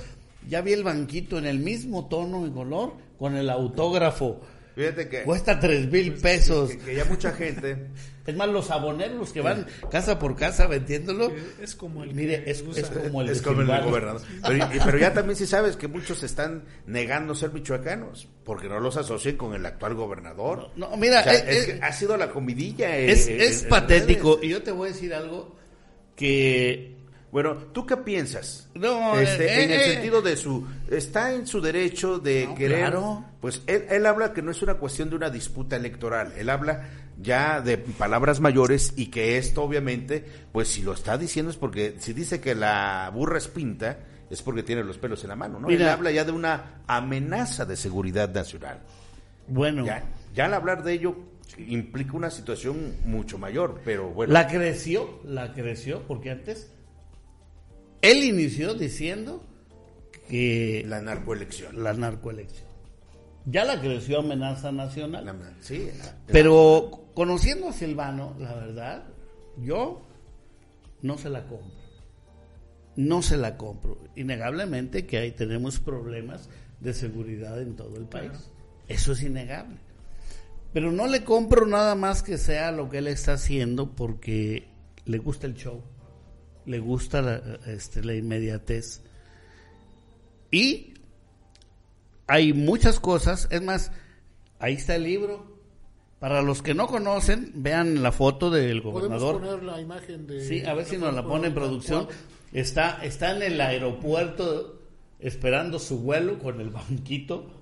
[0.49, 4.41] Ya vi el banquito en el mismo tono y color con el autógrafo
[4.77, 5.23] Fíjate que.
[5.23, 6.69] Cuesta tres mil pesos.
[6.85, 7.87] Que, ya mucha gente.
[8.27, 11.31] Es más, los aboneros que van casa por casa vendiéndolo.
[11.61, 12.13] Es como el.
[12.13, 14.21] Mire, es, como el, es como el gobernador.
[14.45, 18.27] Pero, pero, ya también sí sabes que muchos están negando ser michoacanos.
[18.43, 20.71] Porque no los asocian con el actual gobernador.
[20.75, 21.21] No, mira.
[21.21, 22.97] es, ha sido la comidilla.
[22.97, 24.39] Es, es patético.
[24.43, 25.55] Y yo te voy a decir algo
[26.17, 26.96] que
[27.37, 28.67] bueno, ¿tú qué piensas?
[28.73, 32.95] No, este, eh, en el eh, sentido de su está en su derecho de querer.
[33.39, 36.33] Pues él, él, habla que no es una cuestión de una disputa electoral.
[36.35, 36.89] Él habla
[37.21, 41.97] ya de palabras mayores y que esto, obviamente, pues si lo está diciendo es porque
[41.99, 43.99] si dice que la burra es pinta
[44.31, 45.69] es porque tiene los pelos en la mano, ¿no?
[45.69, 48.79] él habla ya de una amenaza de seguridad nacional.
[49.47, 51.15] Bueno, ya, ya al hablar de ello
[51.59, 54.33] implica una situación mucho mayor, pero bueno.
[54.33, 56.71] La creció, la creció porque antes
[58.01, 59.43] él inició diciendo
[60.29, 60.85] que...
[60.87, 61.83] La narcoelección.
[61.83, 62.67] La narcoelección.
[63.45, 65.55] Ya la creció amenaza nacional.
[65.61, 65.89] sí.
[66.27, 69.05] Pero conociendo a Silvano, la verdad,
[69.57, 70.01] yo
[71.01, 71.77] no se la compro.
[72.97, 73.99] No se la compro.
[74.15, 76.49] Innegablemente que ahí tenemos problemas
[76.81, 78.51] de seguridad en todo el país.
[78.87, 79.77] Eso es innegable.
[80.73, 84.67] Pero no le compro nada más que sea lo que él está haciendo porque
[85.05, 85.81] le gusta el show
[86.67, 89.01] le gusta la, este, la inmediatez.
[90.51, 90.93] Y
[92.27, 93.91] hay muchas cosas, es más,
[94.59, 95.57] ahí está el libro.
[96.19, 99.39] Para los que no conocen, vean la foto del gobernador.
[99.39, 100.43] poner la imagen de...
[100.43, 102.07] Sí, a ver si nos la pone en producción.
[102.51, 104.81] Está, está en el aeropuerto
[105.19, 107.56] esperando su vuelo con el banquito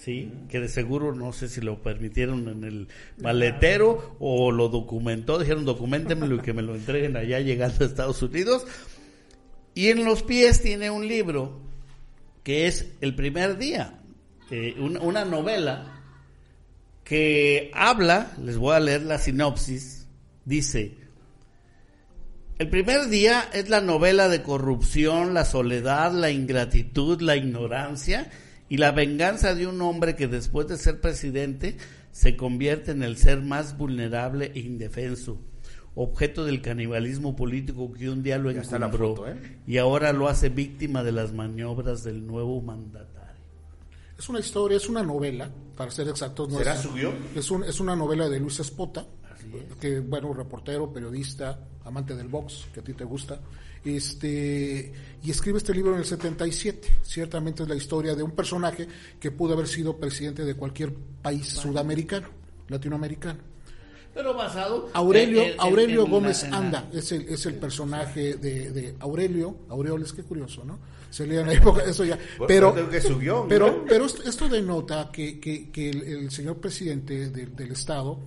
[0.00, 5.38] sí, que de seguro no sé si lo permitieron en el maletero o lo documentó,
[5.38, 8.66] dijeron documentenmelo y que me lo entreguen allá llegando a Estados Unidos.
[9.74, 11.60] Y en los pies tiene un libro
[12.42, 14.00] que es El primer día,
[14.50, 16.02] eh, una, una novela
[17.04, 20.06] que habla, les voy a leer la sinopsis,
[20.44, 20.96] dice,
[22.58, 28.30] el primer día es la novela de corrupción, la soledad, la ingratitud, la ignorancia
[28.70, 31.76] y la venganza de un hombre que después de ser presidente
[32.12, 35.38] se convierte en el ser más vulnerable e indefenso,
[35.94, 39.58] objeto del canibalismo político que un día lo encumbró foto, ¿eh?
[39.66, 43.20] y ahora lo hace víctima de las maniobras del nuevo mandatario.
[44.18, 46.48] Es una historia, es una novela, para ser exactos.
[46.50, 47.14] no ¿Será es, su guion?
[47.34, 49.06] Es, un- es una novela de Luis Espota,
[49.80, 51.58] que bueno, reportero, periodista,
[51.90, 53.38] amante del box, que a ti te gusta.
[53.84, 56.88] Este, y escribe este libro en el 77.
[57.02, 58.86] Ciertamente es la historia de un personaje
[59.18, 62.28] que pudo haber sido presidente de cualquier país sudamericano,
[62.68, 63.38] latinoamericano.
[64.12, 67.46] Pero basado Aurelio, en- en- Aurelio en Gómez la- en la- Anda es el, es
[67.46, 69.56] el personaje de, de Aurelio.
[69.68, 70.78] Aureoles, qué curioso, ¿no?
[71.10, 72.18] Se leía en la época, eso ya.
[72.48, 72.74] Pero,
[73.18, 77.72] guion, pero, pero esto, esto denota que, que, que el, el señor presidente de- del
[77.72, 78.18] Estado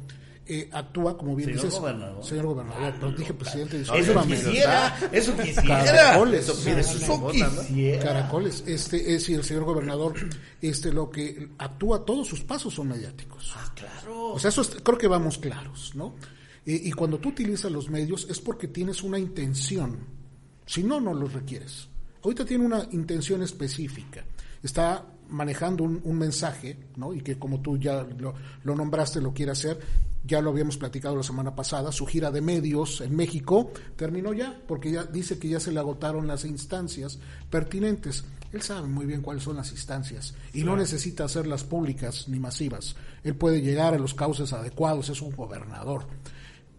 [0.46, 2.24] eh, actúa, como bien Señor dices, gobernador.
[2.26, 3.94] señor gobernador, pero dije presidente, Eso
[4.26, 5.84] quisiera, eso quisiera.
[5.86, 6.50] Caracoles.
[6.50, 8.04] Eso quisiera.
[8.04, 10.14] Caracoles, este, es decir, el señor gobernador,
[10.62, 13.54] este, lo que actúa, todos sus pasos son mediáticos.
[13.56, 14.34] Ah, claro.
[14.34, 16.16] O sea, eso es- creo que vamos claros, ¿no?
[16.66, 20.00] Y, y cuando tú utilizas los medios es porque tienes una intención.
[20.66, 21.88] Si no, no los requieres.
[22.24, 24.24] Ahorita tiene una intención específica.
[24.62, 27.14] Está manejando un, un mensaje, ¿no?
[27.14, 29.78] Y que como tú ya lo, lo nombraste, lo quiere hacer.
[30.26, 31.92] Ya lo habíamos platicado la semana pasada.
[31.92, 35.80] Su gira de medios en México terminó ya, porque ya dice que ya se le
[35.80, 38.24] agotaron las instancias pertinentes.
[38.54, 42.96] Él sabe muy bien cuáles son las instancias y no necesita hacerlas públicas ni masivas.
[43.24, 46.06] Él puede llegar a los cauces adecuados, es un gobernador.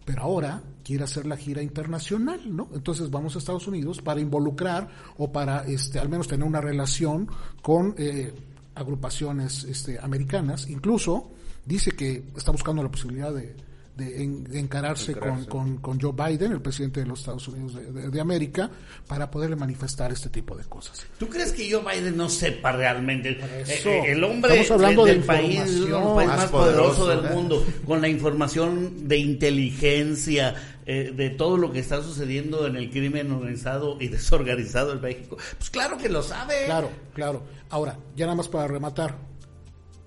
[0.05, 2.69] Pero ahora quiere hacer la gira internacional, ¿no?
[2.73, 7.27] Entonces vamos a Estados Unidos para involucrar o para, este, al menos tener una relación
[7.61, 8.33] con eh,
[8.75, 10.69] agrupaciones este, americanas.
[10.69, 11.31] Incluso
[11.65, 13.55] dice que está buscando la posibilidad de,
[13.95, 15.47] de en- de encararse, Encararse.
[15.47, 18.69] Con, con, con Joe Biden, el presidente de los Estados Unidos de, de- de América,
[19.07, 21.05] para poderle manifestar este tipo de cosas.
[21.17, 23.37] ¿Tú crees que Joe Biden no sepa realmente?
[23.61, 23.89] eso.
[23.89, 26.15] Eh, eh, el hombre Estamos hablando del de país, información.
[26.15, 27.35] países Más más poderoso poderoso, del ¿verdad?
[27.35, 32.89] mundo, con la información de inteligencia, eh, de todo lo que está sucediendo en el
[32.91, 35.37] crimen organizado y desorganizado en México.
[35.57, 36.65] Pues claro que lo sabe.
[36.65, 37.43] Claro, claro.
[37.69, 39.15] Ahora, ya nada más para rematar,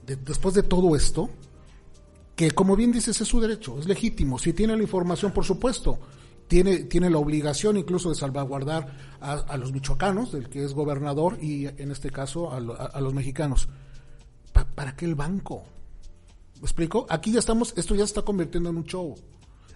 [0.06, 1.30] de- después de todo esto,
[2.38, 5.98] que como bien dices es su derecho, es legítimo, si tiene la información, por supuesto,
[6.46, 11.36] tiene, tiene la obligación incluso de salvaguardar a, a los michoacanos, del que es gobernador,
[11.42, 13.68] y en este caso a, lo- a- a los mexicanos.
[14.52, 15.64] Pa- ¿Para qué el banco?
[16.60, 17.06] ¿Me explico?
[17.10, 19.16] Aquí ya estamos, esto ya se está convirtiendo en un show.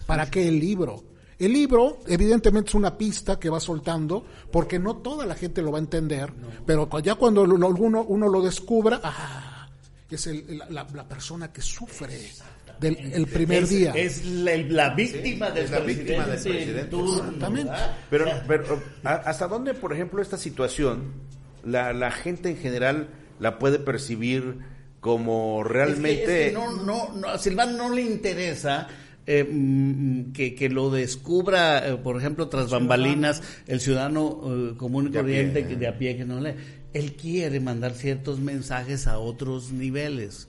[0.07, 1.03] ¿Para qué el libro?
[1.41, 5.73] El libro, evidentemente, es una pista que va soltando, porque no toda la gente lo
[5.73, 6.33] va a entender,
[6.65, 7.69] pero ya cuando lo-
[8.07, 9.62] uno lo descubra, ah,
[10.17, 12.19] es el- la, la- la persona que sufre
[12.81, 13.93] del el primer es, día.
[13.93, 17.73] Es la, la víctima del es la víctima del presidente turno, Exactamente.
[18.11, 21.13] Pero, pero ¿a- ¿hasta dónde, por ejemplo, esta situación,
[21.65, 24.59] la, la gente en general la puede percibir
[25.01, 26.47] como Es que- realmente...
[26.47, 28.89] es que no, no, no, a Silván no le interesa
[29.27, 34.41] eh, mm, que, que lo descubra, eh, por ejemplo, tras bambalinas, el ciudadano
[34.73, 36.55] eh, común y corriente que de a pie que no lee.
[36.93, 40.49] Él quiere mandar ciertos mensajes a otros niveles,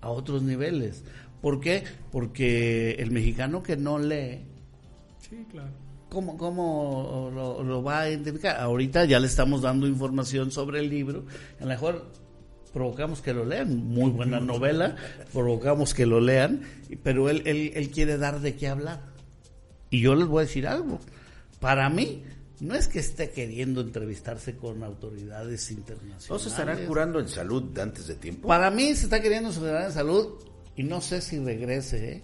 [0.00, 1.04] a otros niveles.
[1.40, 1.84] ¿Por qué?
[2.10, 4.40] Porque el mexicano que no lee,
[5.32, 5.70] Sí, claro.
[6.10, 8.60] ¿Cómo, cómo lo, lo va a identificar?
[8.60, 11.24] Ahorita ya le estamos dando información sobre el libro.
[11.58, 12.06] A lo mejor
[12.74, 13.88] provocamos que lo lean.
[13.88, 14.96] Muy buena novela.
[15.32, 16.64] Provocamos que lo lean.
[17.02, 19.00] Pero él, él, él quiere dar de qué hablar.
[19.88, 21.00] Y yo les voy a decir algo.
[21.60, 22.22] Para mí,
[22.62, 26.30] no es que esté queriendo entrevistarse con autoridades internacionales.
[26.30, 28.46] ¿No se estarán curando en salud antes de tiempo?
[28.48, 30.34] Para mí se está queriendo superar en salud
[30.76, 32.12] y no sé si regrese.
[32.12, 32.22] ¿eh?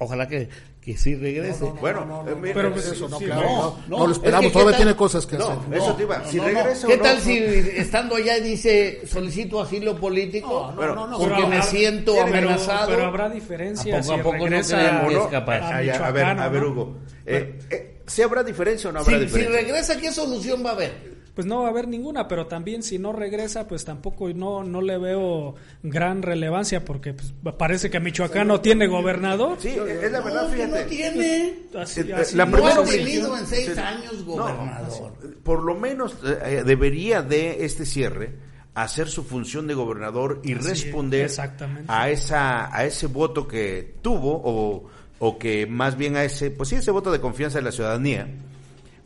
[0.00, 0.48] Ojalá que,
[0.82, 1.64] que sí regrese.
[1.80, 4.12] bueno, eh, mira, Pero, eh, pues, eso, no, sí, claro, no, no, no, no lo
[4.12, 5.74] es esperamos, que, ¿qué todavía tiene cosas que No, hacer.
[5.78, 6.24] eso te iba.
[6.26, 6.48] Si no, no.
[6.50, 7.22] regresa ¿Qué no, tal no.
[7.24, 10.72] si estando allá dice solicito asilo político?
[10.76, 11.18] No, no, no, no.
[11.18, 12.88] porque Pero me siento pero- amenazado.
[12.90, 15.24] Pero habrá diferencia ¿A poco- a si poco no regresa a, ¿O no?
[15.24, 15.62] escapar?
[15.64, 16.68] Ah, ya, a ver, a ver, ¿no?
[16.70, 16.98] Hugo.
[17.26, 19.60] Eh, eh, ¿Sí habrá diferencia o no habrá si, si diferencia?
[19.60, 21.18] regresa, ¿qué solución va a haber?
[21.34, 24.80] Pues no va a haber ninguna, pero también si no regresa, pues tampoco no, no
[24.82, 29.56] le veo gran relevancia porque pues, parece que Michoacán no tiene gobernador.
[29.60, 30.80] Sí, es la verdad, No, que fíjate.
[30.82, 31.54] no tiene.
[31.78, 32.90] Así- Eh, así la no No primera ha es.
[32.90, 33.80] tenido en seis Sí.
[33.80, 35.12] años No, gobernador.
[35.44, 38.32] por lo menos eh, debería de este cierre
[38.74, 41.84] hacer su función de gobernador y Así es, responder exactamente.
[41.86, 44.88] a esa a ese voto que tuvo o,
[45.18, 48.28] o que más bien a ese pues sí ese voto de confianza de la ciudadanía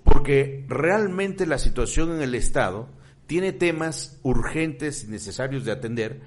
[0.04, 2.88] porque realmente la situación en el Estado
[3.26, 6.20] tiene temas urgentes y necesarios de atender,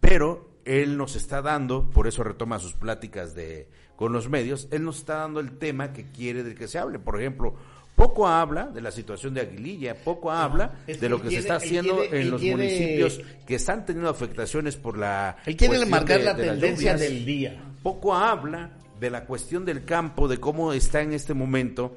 [0.00, 4.84] pero él nos está dando, por eso retoma sus pláticas de con los medios, él
[4.84, 6.98] nos está dando el tema que quiere del que se hable.
[6.98, 7.54] Por ejemplo,
[7.94, 12.02] poco habla de la situación de Aguililla, poco habla de lo que se está haciendo
[12.02, 15.36] en los municipios que están teniendo afectaciones por la...
[15.46, 17.60] Él quiere marcar la tendencia del día.
[17.82, 18.70] Poco habla
[19.00, 21.96] de la cuestión del campo, de cómo está en este momento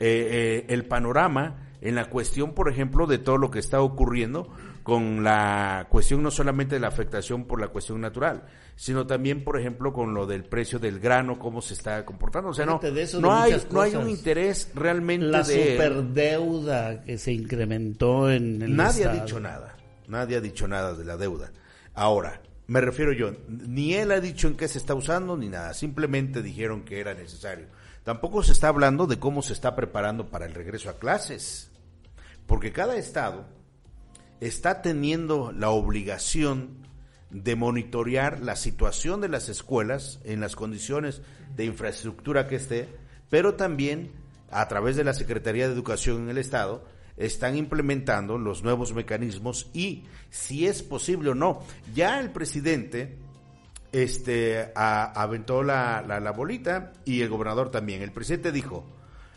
[0.00, 4.48] eh, eh, el panorama en la cuestión, por ejemplo, de todo lo que está ocurriendo
[4.82, 8.44] con la cuestión no solamente de la afectación por la cuestión natural,
[8.74, 12.50] sino también, por ejemplo, con lo del precio del grano, cómo se está comportando.
[12.50, 12.80] O sea, no,
[13.20, 19.04] no, hay, no hay un interés realmente la superdeuda que se incrementó en el Nadie
[19.04, 19.76] ha dicho nada,
[20.06, 21.52] nadie ha dicho nada de la deuda.
[21.94, 25.72] Ahora, me refiero yo, ni él ha dicho en qué se está usando ni nada,
[25.72, 27.66] simplemente dijeron que era necesario.
[28.04, 31.70] Tampoco se está hablando de cómo se está preparando para el regreso a clases,
[32.46, 33.46] porque cada estado
[34.40, 36.86] está teniendo la obligación
[37.30, 41.22] de monitorear la situación de las escuelas en las condiciones
[41.56, 42.88] de infraestructura que esté,
[43.30, 44.12] pero también
[44.50, 46.84] a través de la Secretaría de Educación en el Estado
[47.18, 51.60] están implementando los nuevos mecanismos y si es posible o no.
[51.94, 53.18] Ya el presidente
[53.92, 58.02] este, aventó la, la, bolita y el gobernador también.
[58.02, 58.84] El presidente dijo,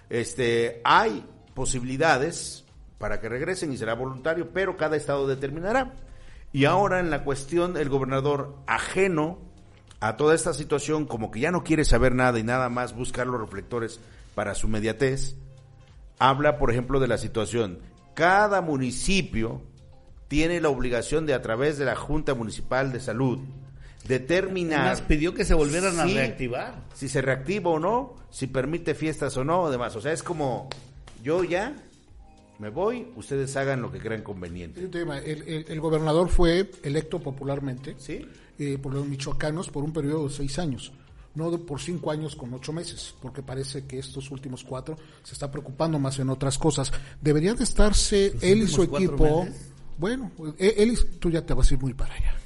[0.09, 2.65] este, hay posibilidades
[2.97, 5.93] para que regresen y será voluntario, pero cada estado determinará.
[6.53, 9.39] Y ahora en la cuestión, el gobernador ajeno
[10.01, 13.27] a toda esta situación, como que ya no quiere saber nada y nada más buscar
[13.27, 13.99] los reflectores
[14.35, 15.35] para su mediatez,
[16.21, 17.79] habla, por ejemplo, de la situación.
[18.13, 19.63] Cada municipio
[20.27, 23.39] tiene la obligación de, a través de la Junta Municipal de Salud,
[24.07, 24.85] determinar.
[24.85, 26.75] Más pidió que se volvieran a reactivar.
[26.93, 29.95] Si se reactiva o no, si permite fiestas o no, demás.
[29.95, 30.69] O sea, es como
[31.23, 31.75] yo ya
[32.59, 34.79] me voy, ustedes hagan lo que crean conveniente.
[34.79, 37.95] El, gobernador fue electo popularmente
[38.59, 40.93] eh, por los michoacanos por un periodo de seis años,
[41.35, 45.49] no por cinco años con ocho meses, porque parece que estos últimos cuatro se está
[45.51, 46.91] preocupando más en otras cosas.
[47.21, 49.47] Debería de estarse él y su equipo.
[49.97, 52.40] Bueno, él, tú ya te vas a ir muy para allá.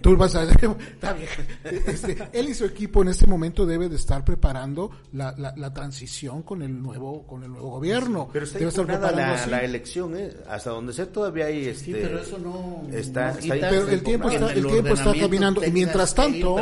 [0.00, 1.28] Tú vas a está bien.
[1.64, 6.42] Este, él y su equipo en este momento debe de estar preparando la, la, transición
[6.42, 8.28] con el nuevo con el nuevo gobierno.
[8.32, 10.32] Pero está debe la, la, elección, ¿eh?
[10.48, 11.84] hasta donde sé todavía hay este.
[11.84, 12.82] Sí, pero eso no.
[12.92, 16.56] Está, pero el tiempo está, el, tiempo está caminando y mientras tanto,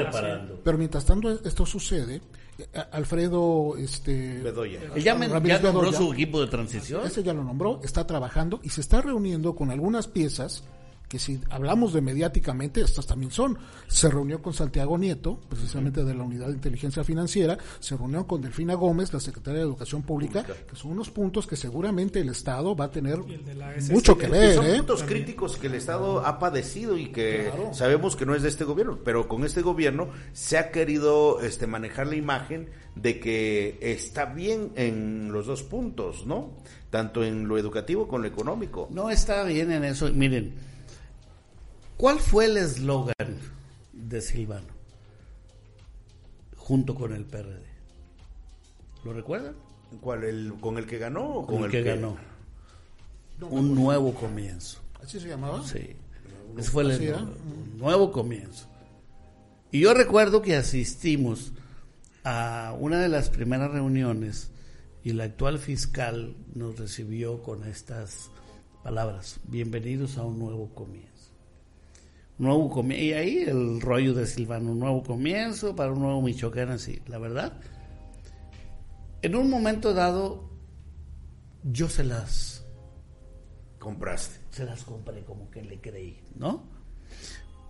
[0.64, 2.20] pero mientras tanto esto sucede.
[2.90, 4.80] Alfredo este Bedoya.
[4.96, 7.06] ya, nombró su equipo de transición.
[7.06, 10.64] Ese ya lo nombró, está trabajando y se está reuniendo con algunas piezas
[11.16, 13.56] que si hablamos de mediáticamente, estas también son.
[13.86, 18.42] Se reunió con Santiago Nieto, precisamente de la Unidad de Inteligencia Financiera, se reunió con
[18.42, 22.76] Delfina Gómez, la Secretaria de Educación Pública, que son unos puntos que seguramente el Estado
[22.76, 23.18] va a tener
[23.90, 24.56] mucho que ver.
[24.56, 24.76] Son ¿eh?
[24.76, 28.64] puntos críticos que el Estado ha padecido y que sabemos que no es de este
[28.64, 34.26] gobierno, pero con este gobierno se ha querido este, manejar la imagen de que está
[34.26, 36.50] bien en los dos puntos, ¿no?
[36.90, 38.88] Tanto en lo educativo como en lo económico.
[38.90, 40.10] No está bien en eso.
[40.12, 40.54] Miren,
[41.96, 43.14] ¿Cuál fue el eslogan
[43.94, 44.68] de Silvano
[46.58, 47.64] junto con el PRD?
[49.02, 49.54] ¿Lo recuerdan?
[50.02, 50.24] ¿Cuál?
[50.24, 52.18] El, ¿Con el que ganó o con, el, que, ganó?
[53.40, 54.80] un nuevo comienzo.
[55.02, 55.66] ¿Así se llamaba?
[55.66, 55.96] Sí.
[56.58, 57.28] Ese fue el eslogan.
[57.28, 58.68] Un nuevo comienzo.
[59.72, 61.52] Y yo recuerdo que asistimos
[62.24, 64.50] a una de las primeras reuniones
[65.02, 68.30] y el actual fiscal nos recibió con estas
[68.82, 69.40] palabras.
[69.44, 71.15] Bienvenidos a un nuevo comienzo
[72.38, 73.04] nuevo comienzo.
[73.04, 77.00] Y ahí el rollo de Silvano, un nuevo comienzo para un nuevo Michoacán así.
[77.06, 77.60] La verdad,
[79.22, 80.50] en un momento dado,
[81.62, 82.64] yo se las...
[83.78, 84.40] Compraste.
[84.50, 86.64] Se las compré, como que le creí, ¿no?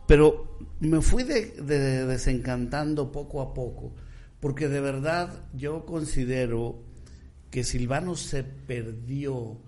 [0.07, 3.93] Pero me fui desencantando poco a poco,
[4.41, 6.85] porque de verdad yo considero
[7.51, 9.59] que Silvano se perdió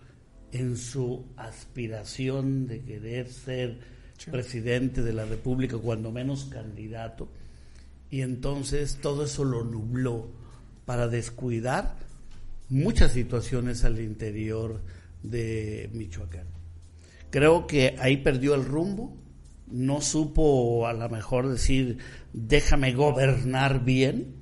[0.52, 7.28] en su aspiración de querer ser presidente de la República, cuando menos candidato,
[8.10, 10.28] y entonces todo eso lo nubló
[10.84, 11.96] para descuidar
[12.68, 14.80] muchas situaciones al interior
[15.22, 16.46] de Michoacán.
[17.30, 19.16] Creo que ahí perdió el rumbo,
[19.70, 21.98] no supo a lo mejor decir
[22.32, 24.34] déjame gobernar bien,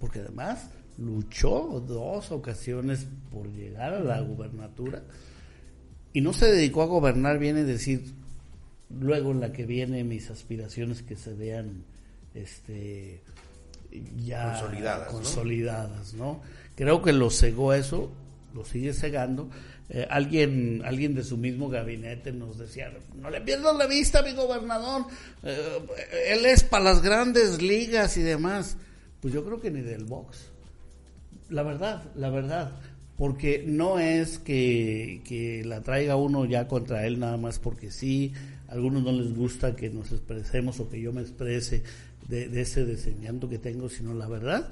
[0.00, 5.02] porque además luchó dos ocasiones por llegar a la gubernatura
[6.12, 8.14] y no se dedicó a gobernar bien y decir
[9.00, 11.84] luego en la que viene mis aspiraciones que se vean
[12.34, 13.20] este
[14.24, 16.40] ya consolidadas, consolidadas ¿no?
[16.76, 18.10] Creo que lo cegó eso
[18.54, 19.48] lo sigue cegando.
[19.88, 24.32] Eh, alguien, alguien de su mismo gabinete nos decía, no le pierdas la vista, mi
[24.32, 25.06] gobernador,
[25.42, 25.78] eh,
[26.28, 28.76] él es para las grandes ligas y demás.
[29.20, 30.46] Pues yo creo que ni del box.
[31.50, 32.72] La verdad, la verdad.
[33.16, 38.32] Porque no es que, que la traiga uno ya contra él nada más porque sí.
[38.68, 41.82] A algunos no les gusta que nos expresemos o que yo me exprese
[42.28, 44.70] de, de ese desempeño que tengo, sino la verdad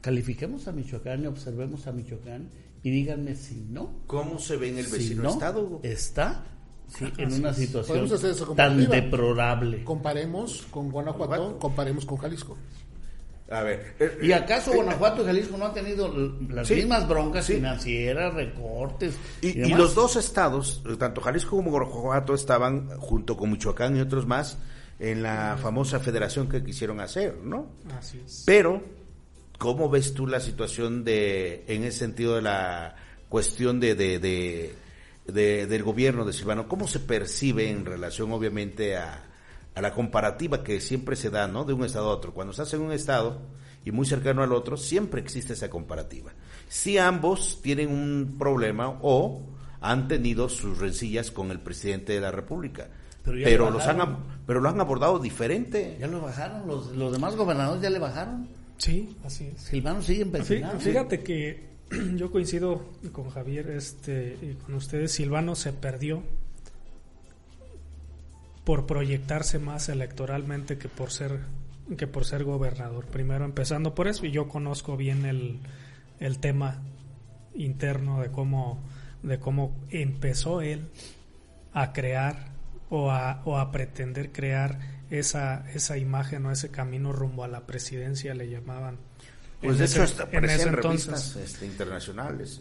[0.00, 2.48] califiquemos a Michoacán y observemos a Michoacán
[2.82, 3.90] y díganme si no.
[4.06, 5.80] ¿Cómo se ve en el vecino no, estado?
[5.82, 6.44] Está
[6.88, 8.08] sí, en una situación
[8.56, 9.84] tan deplorable.
[9.84, 11.58] Comparemos con Guanajuato.
[11.58, 12.56] comparemos con Jalisco.
[13.50, 13.94] A ver.
[13.98, 16.12] eh, ¿Y acaso Guanajuato y Jalisco no han tenido
[16.50, 17.54] las Sí, mismas broncas sí.
[17.54, 19.14] financieras, recortes?
[19.40, 19.78] Y, y demás?
[19.78, 24.58] los dos estados, eh, tanto Jalisco como Guanajuato, estaban junto con Michoacán y otros más
[24.98, 27.70] en la famosa federación que quisieron hacer, ¿no?
[27.98, 28.42] Así es.
[28.44, 28.82] Pero,
[29.56, 32.96] ¿cómo ves tú la situación de, en ese sentido de la
[33.30, 34.74] cuestión de, de, de-
[35.26, 36.68] de- del gobierno de Silvano?
[36.68, 39.24] ¿Cómo se percibe en relación, obviamente, a,
[39.74, 41.64] a la comparativa que siempre se da, ¿no?
[41.64, 42.32] De un estado a otro.
[42.34, 43.40] Cuando estás en un estado
[43.84, 46.32] y muy cercano al otro, siempre existe esa comparativa.
[46.68, 49.42] Si ambos tienen un problema o
[49.80, 52.88] han tenido sus rencillas con el presidente de la República.
[53.24, 54.16] Pero le los han,
[54.46, 55.96] pero lo han abordado diferente.
[56.00, 58.48] Ya lo bajaron, los, los demás gobernadores ya le bajaron.
[58.78, 59.62] Sí, así es.
[59.62, 60.80] Silvano sigue Fí- empecinado.
[60.80, 61.68] Fíjate que
[62.16, 65.12] yo coincido con Javier este, y con ustedes.
[65.12, 66.22] Silvano se perdió
[68.68, 71.40] por proyectarse más electoralmente que por ser
[71.96, 73.06] que por ser gobernador.
[73.06, 75.58] Primero empezando por eso y yo conozco bien el,
[76.20, 76.82] el tema
[77.54, 78.78] interno de cómo
[79.22, 80.86] de cómo empezó él
[81.72, 82.48] a crear
[82.90, 87.64] o a, o a pretender crear esa, esa imagen o ese camino rumbo a la
[87.66, 88.98] presidencia le llamaban
[89.62, 91.06] Pues en de ese- hecho hasta en ese en entonces.
[91.08, 92.60] revistas este, internacionales.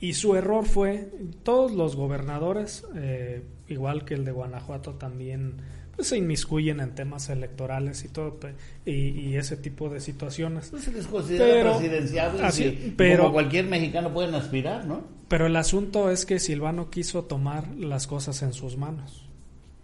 [0.00, 1.10] Y su error fue,
[1.42, 5.54] todos los gobernadores, eh, igual que el de Guanajuato, también
[5.94, 8.38] pues, se inmiscuyen en temas electorales y todo,
[8.84, 10.70] y, y ese tipo de situaciones.
[10.72, 15.04] No se les considera Pero- presidenciables así, y pero- como cualquier mexicano pueden aspirar, ¿no?
[15.28, 19.24] Pero el asunto es que Silvano quiso tomar las cosas en sus manos.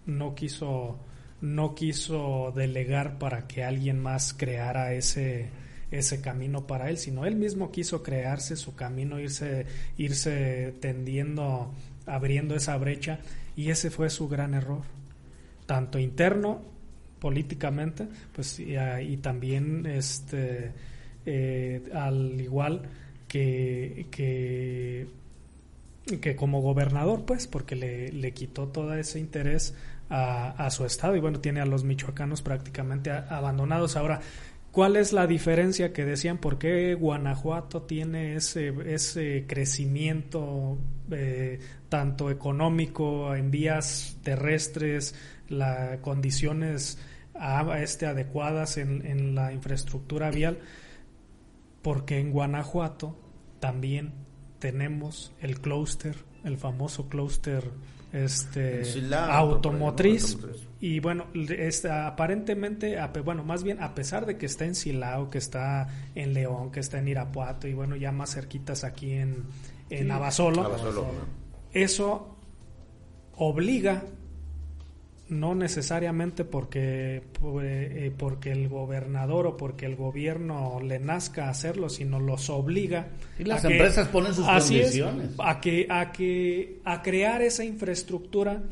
[0.05, 0.99] No quiso,
[1.41, 5.49] no quiso delegar para que alguien más creara ese,
[5.93, 9.67] ese camino para él, sino él mismo quiso crearse su camino, irse,
[9.97, 11.73] irse tendiendo,
[12.07, 13.21] abriendo esa brecha,
[13.55, 14.83] y ese fue su gran error.
[15.67, 16.63] Tanto interno,
[17.21, 20.73] políticamente, pues y, ah, y también este
[21.25, 22.83] eh, al igual
[23.29, 25.07] que, que
[26.21, 29.75] que como gobernador, pues, porque le, le quitó todo ese interés
[30.11, 33.97] a, a su estado y bueno, tiene a los michoacanos prácticamente abandonados.
[33.97, 34.21] Ahora,
[34.73, 36.39] ¿cuál es la diferencia que decían?
[36.39, 40.79] ¿Por qué Guanajuato tiene ese, ese crecimiento
[41.11, 45.15] eh, tanto económico en vías terrestres,
[45.49, 46.99] las condiciones
[47.35, 50.59] a- este, adecuadas en, en la infraestructura vial?
[51.83, 53.17] Porque en Guanajuato
[53.61, 54.13] también
[54.59, 57.65] tenemos el clúster, el famoso clúster
[58.13, 58.83] este
[59.15, 60.39] automotriz.
[60.81, 65.39] y bueno, este, aparentemente, bueno, más bien a pesar de que está en Silao, que
[65.39, 69.45] está en León, que está en Irapuato y bueno, ya más cerquitas aquí en,
[69.91, 71.07] en Abasolo, Abasolo,
[71.73, 72.37] eso
[73.35, 74.05] obliga
[75.33, 77.23] no necesariamente porque
[77.61, 83.09] eh, porque el gobernador o porque el gobierno le nazca hacerlo, sino los obliga
[83.39, 85.31] Y las a que- empresas ponen sus es, condiciones.
[85.39, 88.63] a que a que a crear esa infraestructura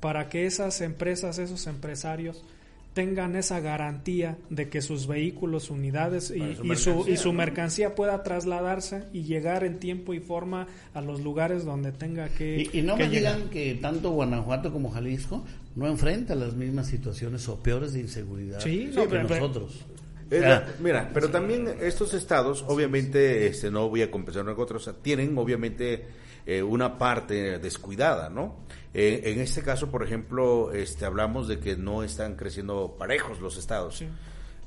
[0.00, 2.44] para que esas empresas, esos empresarios
[2.92, 7.28] tengan esa garantía de que sus vehículos, unidades y, su y su, y mercancía, su
[7.32, 7.38] ¿no?
[7.38, 12.68] mercancía pueda trasladarse y llegar en tiempo y forma a los lugares donde tenga que,
[12.70, 13.36] Y, y no que me llegar.
[13.36, 15.42] digan que tanto Guanajuato como Jalisco
[15.74, 19.84] no enfrentan las mismas situaciones o peores de inseguridad Sí, que no, pero- pero- nosotros.
[20.26, 24.58] O sea, la- mira, pero también estos estados, obviamente, este, no voy a compensar con
[24.58, 26.06] otros, tienen obviamente
[26.46, 28.56] eh, una parte descuidada, ¿no?
[28.94, 33.56] Eh, en este caso, por ejemplo, este, hablamos de que no están creciendo parejos los
[33.58, 33.98] estados.
[33.98, 34.08] Sí.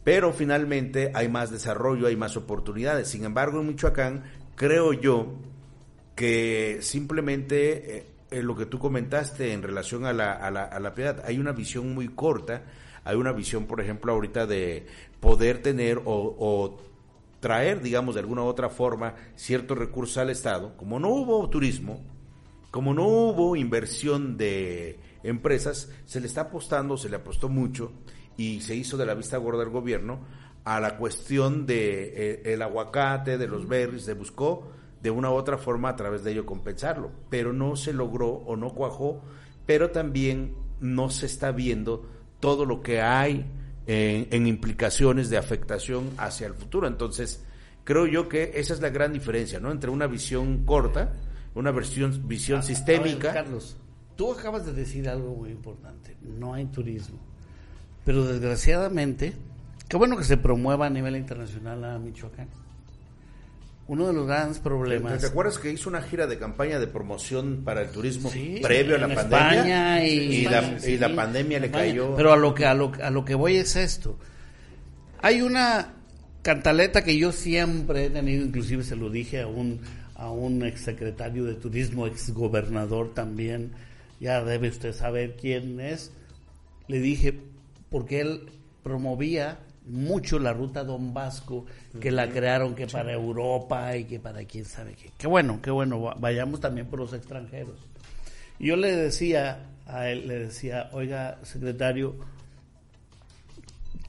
[0.03, 3.07] Pero finalmente hay más desarrollo, hay más oportunidades.
[3.09, 4.23] Sin embargo, en Michoacán,
[4.55, 5.33] creo yo
[6.15, 8.05] que simplemente eh,
[8.35, 11.39] eh, lo que tú comentaste en relación a la, a, la, a la piedad, hay
[11.39, 12.63] una visión muy corta,
[13.03, 14.85] hay una visión, por ejemplo, ahorita de
[15.19, 16.77] poder tener o, o
[17.39, 20.75] traer, digamos, de alguna u otra forma ciertos recursos al Estado.
[20.77, 22.03] Como no hubo turismo,
[22.71, 27.91] como no hubo inversión de empresas, se le está apostando, se le apostó mucho
[28.35, 30.19] y se hizo de la vista gorda del gobierno
[30.65, 34.71] a la cuestión de eh, el aguacate, de los berries, de buscó
[35.01, 38.55] de una u otra forma a través de ello compensarlo, pero no se logró o
[38.55, 39.21] no cuajó,
[39.65, 42.05] pero también no se está viendo
[42.39, 43.45] todo lo que hay
[43.87, 46.87] en, implicaciones de afectación hacia el futuro.
[46.87, 47.43] Entonces,
[47.83, 49.71] creo yo que esa es la gran diferencia, ¿no?
[49.71, 51.13] Entre una visión corta,
[51.53, 53.33] una visión, visión sistémica.
[53.33, 53.77] Carlos,
[54.15, 57.19] tú acabas de decir algo muy importante, no hay turismo.
[58.03, 59.33] Pero desgraciadamente,
[59.87, 62.64] qué bueno que se promueva a nivel internacional a Michoacán
[63.87, 65.19] uno de los grandes problemas.
[65.19, 68.31] ¿Te acuerdas que hizo una gira de campaña de promoción para el turismo
[68.61, 70.07] previo a la pandemia?
[70.07, 70.45] y,
[70.97, 72.15] la, pandemia le cayó.
[72.15, 74.17] Pero a lo que a lo, a lo que voy es esto.
[75.21, 75.93] Hay una
[76.41, 79.81] cantaleta que yo siempre he tenido, inclusive se lo dije a un
[80.15, 83.73] a un exsecretario de turismo, exgobernador también,
[84.19, 86.11] ya debe usted saber quién es.
[86.87, 87.37] Le dije
[87.89, 88.49] porque él
[88.81, 91.65] promovía mucho la ruta Don Vasco,
[91.99, 95.11] que la crearon que para Europa y que para quién sabe qué.
[95.17, 97.79] Qué bueno, qué bueno, vayamos también por los extranjeros.
[98.59, 102.15] Y yo le decía a él, le decía, oiga, secretario,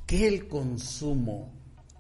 [0.07, 1.53] que el consumo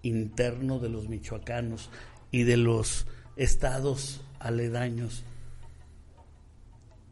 [0.03, 1.91] interno de los michoacanos
[2.31, 3.07] y de los
[3.37, 5.25] estados aledaños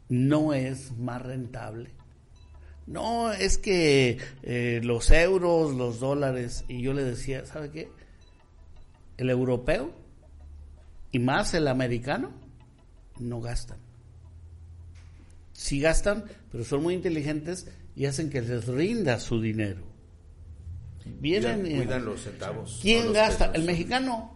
[0.07, 1.91] no es más rentable
[2.87, 7.89] no, es que eh, los euros, los dólares, y yo le decía, ¿sabe qué?
[9.17, 9.91] El europeo
[11.11, 12.31] y más el americano
[13.19, 13.79] no gastan.
[15.53, 19.83] Sí gastan, pero son muy inteligentes y hacen que les rinda su dinero.
[21.05, 22.79] Vienen cuidan, los centavos.
[22.81, 23.51] ¿Quién gasta?
[23.53, 24.35] El mexicano.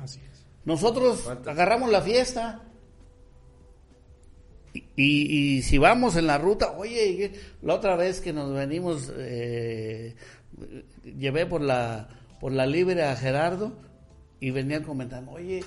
[0.00, 0.44] Así es.
[0.64, 2.62] Nosotros agarramos la fiesta,
[4.96, 10.14] y, si vamos en la ruta, oye, la otra vez que nos venimos, eh,
[11.04, 12.08] llevé por la,
[12.40, 13.72] por la libre a Gerardo
[14.40, 15.62] y venían comentando, oye,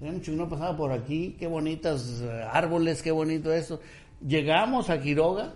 [0.00, 3.80] no pasaba por aquí, qué bonitas eh, árboles, qué bonito eso.
[4.26, 5.54] Llegamos a Quiroga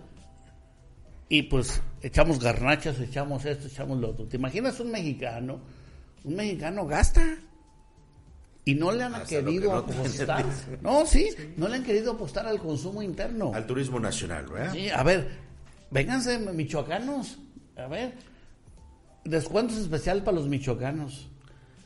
[1.29, 4.27] y pues echamos garnachas, echamos esto, echamos lo otro.
[4.27, 5.59] ¿Te imaginas un mexicano?
[6.23, 7.37] Un mexicano gasta
[8.63, 10.45] y no le han querido apostar.
[10.81, 13.51] No, sí, no le han querido apostar al consumo interno.
[13.53, 14.73] Al turismo nacional, ¿verdad?
[14.73, 15.29] Sí, a ver,
[15.89, 17.39] vénganse michoacanos.
[17.77, 18.13] A ver,
[19.23, 21.29] descuentos especial para los michoacanos.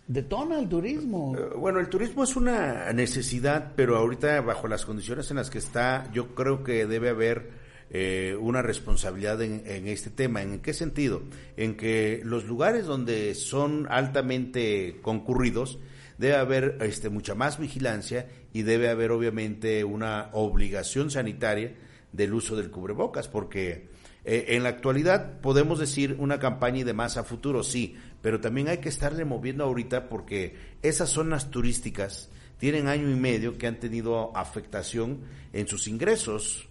[0.07, 1.35] Detona el turismo.
[1.35, 5.57] Eh, bueno, el turismo es una necesidad, pero ahorita bajo las condiciones en las que
[5.57, 7.49] está, yo creo que debe haber
[7.89, 10.43] eh, una responsabilidad en, en, este tema.
[10.43, 11.23] ¿En qué sentido?
[11.57, 15.79] En que los lugares donde son altamente concurridos,
[16.17, 21.75] debe haber este, mucha más vigilancia y debe haber obviamente una obligación sanitaria
[22.11, 23.89] del uso del cubrebocas, porque
[24.23, 28.69] eh, en la actualidad podemos decir una campaña y demás a futuro, sí, pero también
[28.69, 33.79] hay que estarle moviendo ahorita porque esas zonas turísticas tienen año y medio que han
[33.79, 35.19] tenido afectación
[35.53, 36.67] en sus ingresos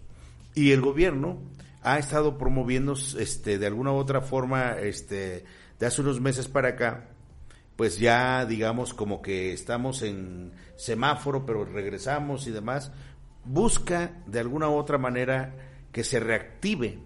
[0.54, 1.38] y el gobierno
[1.82, 5.44] ha estado promoviendo este de alguna u otra forma este
[5.78, 7.13] de hace unos meses para acá
[7.76, 12.92] pues ya digamos como que estamos en semáforo, pero regresamos y demás,
[13.44, 15.54] busca de alguna u otra manera
[15.92, 16.98] que se reactive,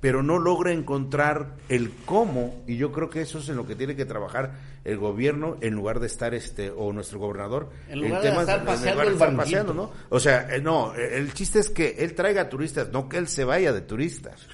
[0.00, 3.76] pero no logra encontrar el cómo, y yo creo que eso es en lo que
[3.76, 8.22] tiene que trabajar el gobierno en lugar de estar este o nuestro gobernador en lugar
[8.22, 9.92] de estar paseando, ¿no?
[10.08, 13.44] O sea, eh, no, el chiste es que él traiga turistas, no que él se
[13.44, 14.46] vaya de turistas.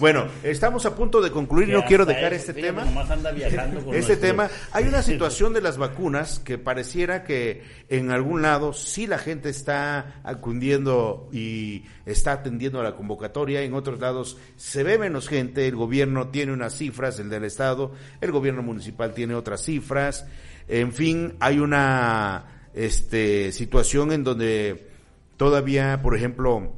[0.00, 2.84] Bueno, estamos a punto de concluir, no quiero dejar este tema.
[3.92, 9.06] Este tema, hay una situación de las vacunas que pareciera que en algún lado sí
[9.06, 14.98] la gente está acudiendo y está atendiendo a la convocatoria, en otros lados se ve
[14.98, 19.62] menos gente, el gobierno tiene unas cifras, el del estado, el gobierno municipal tiene otras
[19.62, 20.26] cifras,
[20.66, 24.88] en fin, hay una este situación en donde
[25.36, 26.72] todavía, por ejemplo,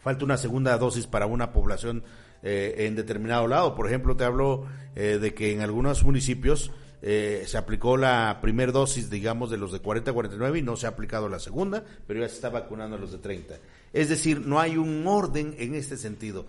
[0.00, 2.04] falta una segunda dosis para una población
[2.42, 3.74] eh, en determinado lado.
[3.74, 6.70] Por ejemplo, te hablo eh, de que en algunos municipios
[7.02, 10.76] eh, se aplicó la primera dosis, digamos, de los de 40 a 49 y no
[10.76, 13.56] se ha aplicado la segunda, pero ya se está vacunando a los de 30.
[13.92, 16.46] Es decir, no hay un orden en este sentido.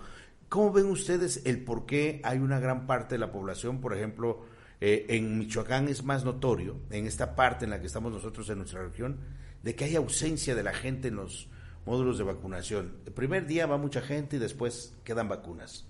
[0.47, 4.45] ¿Cómo ven ustedes el por qué hay una gran parte de la población, por ejemplo,
[4.81, 8.81] en Michoacán es más notorio, en esta parte en la que estamos nosotros en nuestra
[8.81, 9.17] región,
[9.61, 11.49] de que hay ausencia de la gente en los
[11.89, 12.93] módulos de vacunación.
[13.07, 15.85] El primer día va mucha gente y después quedan vacunas.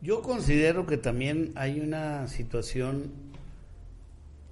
[0.00, 3.12] Yo considero que también hay una situación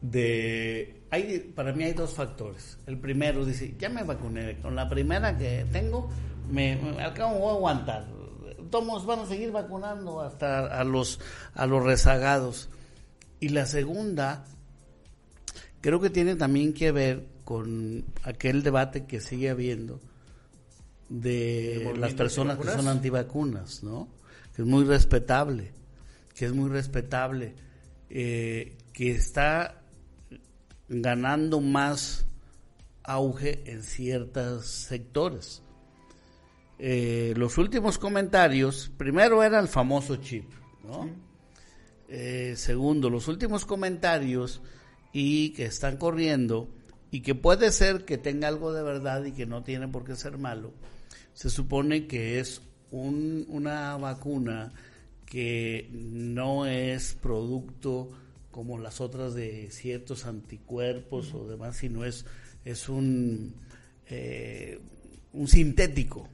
[0.01, 1.03] de...
[1.11, 2.79] Hay, para mí hay dos factores.
[2.87, 6.11] El primero dice, ya me vacuné, con la primera que tengo,
[6.49, 8.07] me, al cabo aguantar.
[8.71, 11.19] Todos van a seguir vacunando hasta a los,
[11.55, 12.69] a los rezagados.
[13.41, 14.45] Y la segunda
[15.81, 20.01] creo que tiene también que ver con aquel debate que sigue habiendo
[21.09, 24.09] de las personas que son antivacunas, ¿no?
[24.53, 25.73] Que es muy respetable,
[26.35, 27.55] que es muy respetable,
[28.11, 29.81] eh, que está
[30.89, 32.27] ganando más
[33.05, 35.63] auge en ciertos sectores.
[36.81, 40.51] Eh, los últimos comentarios, primero era el famoso chip,
[40.83, 41.09] ¿no?
[42.09, 44.63] Eh, segundo, los últimos comentarios
[45.13, 46.73] y que están corriendo
[47.17, 50.17] y que puede ser que tenga algo de verdad y que no tiene por qué
[50.17, 50.75] ser malo,
[51.33, 52.61] se supone que es
[52.91, 54.75] una vacuna
[55.25, 58.11] que no es producto
[58.51, 62.27] como las otras de ciertos anticuerpos o demás, sino es,
[62.67, 63.55] es un,
[64.11, 64.79] eh,
[65.33, 66.29] un sintético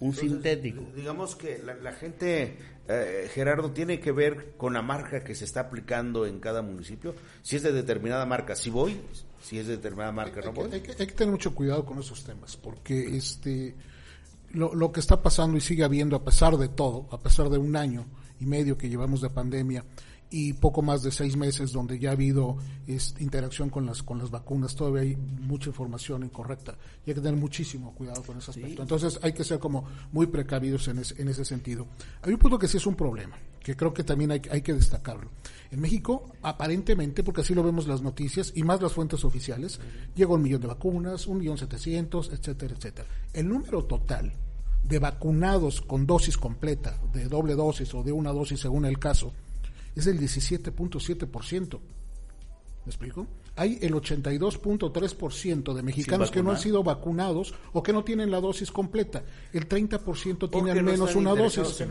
[0.00, 0.82] un sintético.
[0.94, 2.56] Digamos que la, gente,
[2.88, 7.14] eh, Gerardo, tiene que ver con la marca que se está aplicando en cada municipio.
[7.42, 9.00] Si es de determinada marca, si voy,
[9.42, 10.70] si es de determinada marca, no voy.
[10.72, 13.74] Hay que, tener mucho cuidado con esos temas, porque este
[14.50, 17.58] lo, lo que está pasando y sigue habiendo, a pesar de todo, a pesar de
[17.58, 18.06] un año
[18.40, 19.84] y medio que llevamos de pandemia,
[20.30, 22.56] y poco más de seis meses donde ya ha habido
[23.18, 24.74] interacción con las con las vacunas.
[24.74, 26.76] Todavía hay mucha información incorrecta
[27.06, 28.82] y hay que tener muchísimo cuidado con ese aspecto.
[28.82, 31.86] Entonces hay que ser como muy precavidos en, en ese sentido.
[32.22, 34.72] Hay un punto que sí es un problema que creo que también hay, hay que
[34.72, 35.30] destacarlo.
[35.70, 39.80] En México aparentemente porque así lo vemos las noticias y más las fuentes oficiales
[40.14, 43.08] llegó un millón de vacunas un millón setecientos etcétera etcétera.
[43.32, 44.32] El número total
[44.84, 49.32] de vacunados con dosis completa de doble dosis o de una dosis según el caso
[50.00, 51.80] es el 17.7%.
[52.84, 53.26] ¿Me explico?
[53.56, 58.40] Hay el 82.3% de mexicanos que no han sido vacunados o que no tienen la
[58.40, 59.24] dosis completa.
[59.52, 61.84] El 30% tiene al menos una dosis.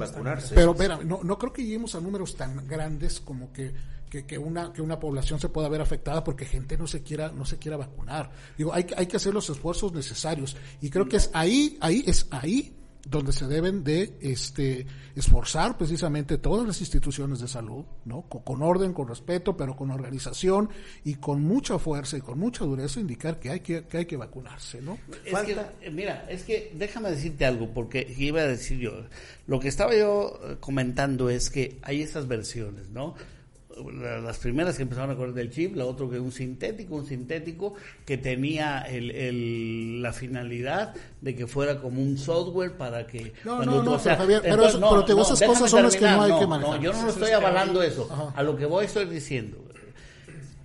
[0.55, 3.73] Pero, espera, no, no creo que lleguemos a números tan grandes como que,
[4.09, 7.45] que, una, que una población se pueda ver afectada porque gente no se quiera, no
[7.45, 8.31] se quiera vacunar.
[8.57, 10.55] Digo, hay, hay que hacer los esfuerzos necesarios.
[10.81, 12.73] Y creo que es ahí, ahí, es ahí
[13.09, 14.85] donde se deben de este,
[15.15, 18.23] esforzar precisamente todas las instituciones de salud, ¿no?
[18.23, 20.69] Con, orden, con respeto, pero con organización
[21.03, 24.17] y con mucha fuerza y con mucha dureza indicar que hay que, que hay que
[24.17, 24.97] vacunarse, ¿no?
[25.23, 28.91] Es que, eh, mira, es que déjame decirte algo, porque iba a decir yo,
[29.47, 33.15] lo que estaba yo eh, comentando es que hay esas versiones, ¿no?
[34.23, 37.75] Las primeras que empezaron a correr del chip, la otra que un sintético, un sintético
[38.05, 43.33] que tenía el, la finalidad de que fuera como un software para que...
[43.43, 43.97] No, no, no,
[44.41, 46.77] pero, esas cosas son las que no hay que manejar.
[46.77, 48.33] No, yo no estoy avalando eso.
[48.35, 49.57] A lo que voy estoy diciendo.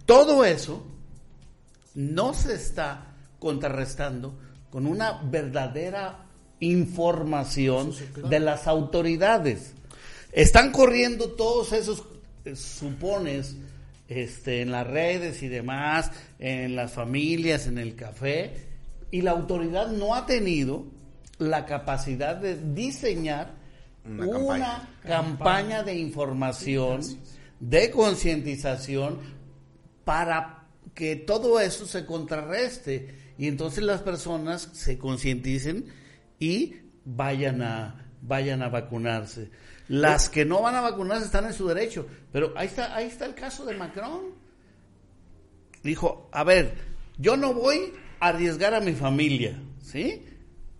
[0.06, 0.84] Todo eso
[1.94, 4.34] no se está contrarrestando
[4.70, 6.26] con una verdadera
[6.60, 7.92] información
[8.28, 9.74] de las autoridades.
[10.32, 12.02] Están corriendo todos esos
[12.54, 13.56] supones
[14.08, 18.68] este, en las redes y demás, en las familias, en el café,
[19.10, 20.84] y la autoridad no ha tenido
[21.38, 23.54] la capacidad de diseñar
[24.04, 25.82] una, campaña.
[25.82, 27.02] de información,
[27.60, 29.20] de concientización,
[30.04, 30.64] para
[30.94, 35.86] que todo eso se contrarreste y entonces las personas se concienticen
[36.38, 39.50] y vayan a, vayan a vacunarse.
[39.88, 42.06] Las que no van a vacunarse están en su derecho.
[42.32, 44.34] Pero ahí está, ahí está el caso de Macron.
[45.82, 46.74] Dijo, a ver,
[47.18, 50.24] yo no voy a arriesgar a mi familia, ¿sí?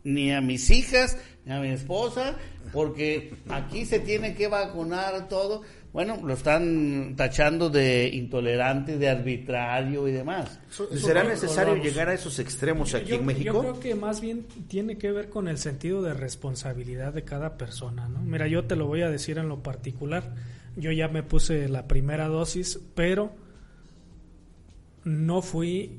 [0.05, 2.37] Ni a mis hijas, ni a mi esposa,
[2.73, 5.63] porque aquí se tiene que vacunar todo.
[5.93, 10.59] Bueno, lo están tachando de intolerante, de arbitrario y demás.
[10.95, 13.53] ¿Será necesario llegar a esos extremos aquí en México?
[13.53, 17.59] Yo creo que más bien tiene que ver con el sentido de responsabilidad de cada
[17.59, 18.21] persona, ¿no?
[18.21, 20.35] Mira, yo te lo voy a decir en lo particular.
[20.77, 23.35] Yo ya me puse la primera dosis, pero
[25.05, 25.99] no fui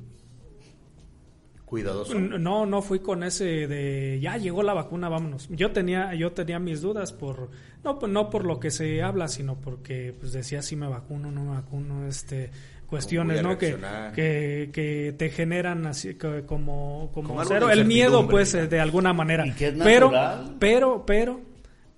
[1.73, 2.13] cuidadoso.
[2.13, 5.47] No, no fui con ese de ya llegó la vacuna, vámonos.
[5.49, 7.49] Yo tenía, yo tenía mis dudas por
[7.83, 11.31] no, pues no por lo que se habla, sino porque pues decía si me vacuno,
[11.31, 12.51] no me vacuno, este
[12.85, 13.57] cuestiones, ¿no?
[13.57, 13.75] Que,
[14.13, 19.43] que, que, te generan así como como cero el miedo, pues de alguna manera.
[19.83, 20.11] pero,
[20.59, 21.41] pero, pero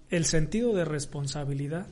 [0.09, 1.87] el sentido de responsabilidad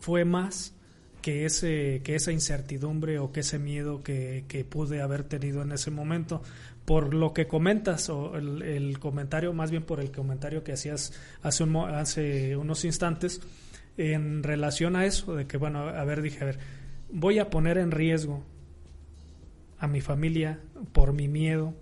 [0.00, 0.74] fue más
[1.22, 5.72] que ese que esa incertidumbre o que ese miedo que, que pude haber tenido en
[5.72, 6.42] ese momento
[6.84, 11.12] por lo que comentas, o el, comentario, más bien por el comentario que hacías
[11.42, 13.40] hace, un, hace unos instantes,
[13.96, 16.58] en relación a eso, de que, bueno, a ver, dije, a ver,
[17.10, 18.42] voy a poner en riesgo
[19.78, 20.60] a mi familia
[20.92, 21.74] por mi miedo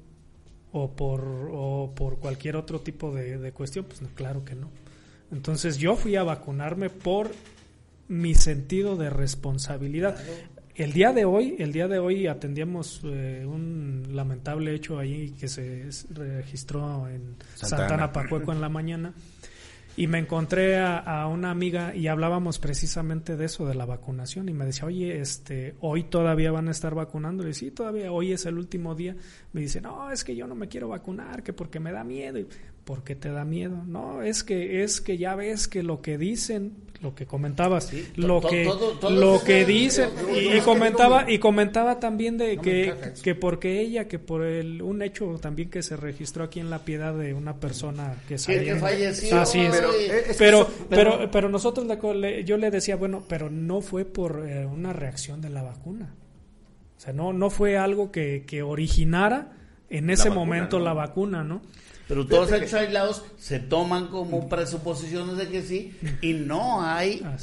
[0.73, 4.71] o por, o por cualquier otro tipo de, cuestión, pues claro que no.
[5.33, 7.31] Entonces yo fui a vacunarme por
[8.09, 10.17] mi sentido de responsabilidad
[10.75, 15.49] el día de hoy, el día de hoy atendíamos eh, un lamentable hecho ahí que
[15.49, 19.13] se registró en Santana, Pacueco en la mañana
[19.97, 24.53] y me encontré a, una amiga y hablábamos precisamente de eso, de la vacunación, y
[24.53, 27.47] me decía, oye, este, hoy todavía van a estar vacunando.
[27.47, 29.17] Y sí, todavía, hoy es el último día.
[29.53, 32.39] Me dice, no, es que yo no me quiero vacunar, que porque me da miedo.
[32.39, 32.47] Y,
[32.85, 33.85] ¿Por qué te da miedo?
[33.87, 38.41] No, es que, es que ya ves que lo que dicen, lo que comentabas, lo
[38.41, 38.69] que,
[39.11, 44.45] lo que dicen, y, comentaba, y comentaba también de que, que porque ella, que por
[44.45, 48.39] el, un hecho también que se registró aquí en La Piedad de una persona que,
[48.39, 49.41] falleció.
[49.41, 49.83] Así es.
[50.37, 54.93] Pero, pero, pero, nosotros le, yo le decía, bueno, pero no fue por eh, una
[54.93, 56.15] reacción de la vacuna.
[56.97, 59.53] O sea, no, no fue algo que, que originara
[59.89, 61.63] en ese momento la vacuna, ¿no?
[62.11, 67.37] Pero todos estos aislados se toman como presuposiciones de que sí y no hay ah,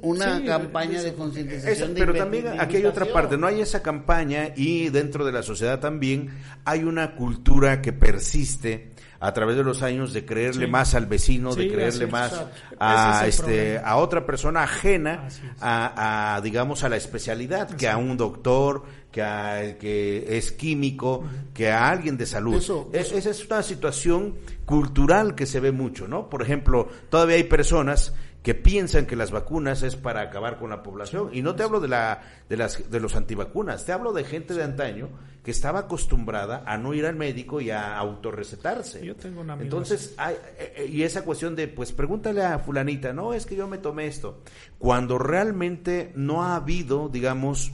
[0.00, 1.92] una campaña de concientización.
[1.94, 5.78] Pero también aquí hay otra parte, no hay esa campaña y dentro de la sociedad
[5.78, 6.30] también
[6.64, 11.54] hay una cultura que persiste a través de los años de creerle más al vecino,
[11.54, 12.44] de creerle más
[12.78, 15.28] a este a otra persona ajena
[15.60, 21.70] a, digamos a la especialidad que a un doctor, que a que es químico, que
[21.70, 22.62] a alguien de salud.
[22.92, 26.28] esa es una situación cultural que se ve mucho, ¿no?
[26.28, 28.12] Por ejemplo, todavía hay personas
[28.48, 31.28] que piensan que las vacunas es para acabar con la población.
[31.34, 34.54] Y no te hablo de, la, de, las, de los antivacunas, te hablo de gente
[34.54, 35.10] de antaño
[35.44, 39.04] que estaba acostumbrada a no ir al médico y a autorrecetarse.
[39.04, 43.12] Yo tengo una Entonces, hay, eh, eh, y esa cuestión de, pues pregúntale a fulanita,
[43.12, 44.40] no, es que yo me tomé esto.
[44.78, 47.72] Cuando realmente no ha habido, digamos,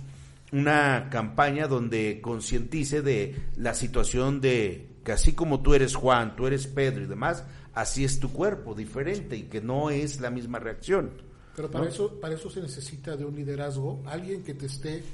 [0.50, 6.46] una campaña donde concientice de la situación de que así como tú eres Juan, tú
[6.46, 7.44] eres Pedro y demás,
[7.74, 11.10] así es tu cuerpo, diferente y que no es la misma reacción.
[11.54, 15.04] Pero para eso para eso se necesita de un liderazgo, alguien que te esté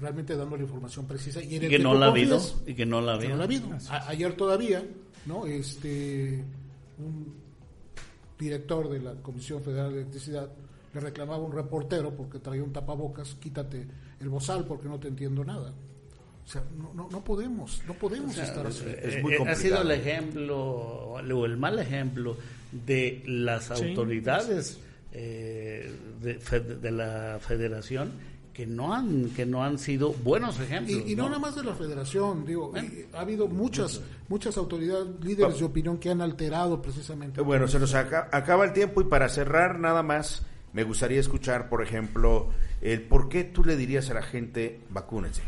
[0.00, 3.12] realmente dando la información precisa y, que, no la ha habido y que no la
[3.12, 3.78] ha habido.
[4.06, 4.84] ayer todavía,
[5.26, 5.46] ¿no?
[5.46, 6.44] Este
[6.98, 7.34] un
[8.38, 10.50] director de la Comisión Federal de Electricidad
[10.94, 13.86] le reclamaba a un reportero porque traía un tapabocas, quítate
[14.20, 15.72] el bozal porque no te entiendo nada.
[16.48, 18.82] O sea, no, no, podemos, no podemos estar así.
[18.86, 19.50] Es muy complicado.
[19.50, 22.38] Ha sido el ejemplo, o el mal ejemplo
[22.72, 24.80] de las autoridades
[25.12, 25.92] eh,
[26.22, 28.12] de, la federación
[28.54, 31.02] que no han que no han sido buenos ejemplos.
[31.06, 32.72] Y, no, nada más de la federación, digo,
[33.12, 37.42] ha habido muchas muchas autoridades, líderes de opinión que han alterado precisamente.
[37.42, 41.82] Bueno, se nos acaba el tiempo y para cerrar nada más me gustaría escuchar, por
[41.82, 42.48] ejemplo,
[42.80, 45.42] el por qué tú le dirías a la gente vacúnense.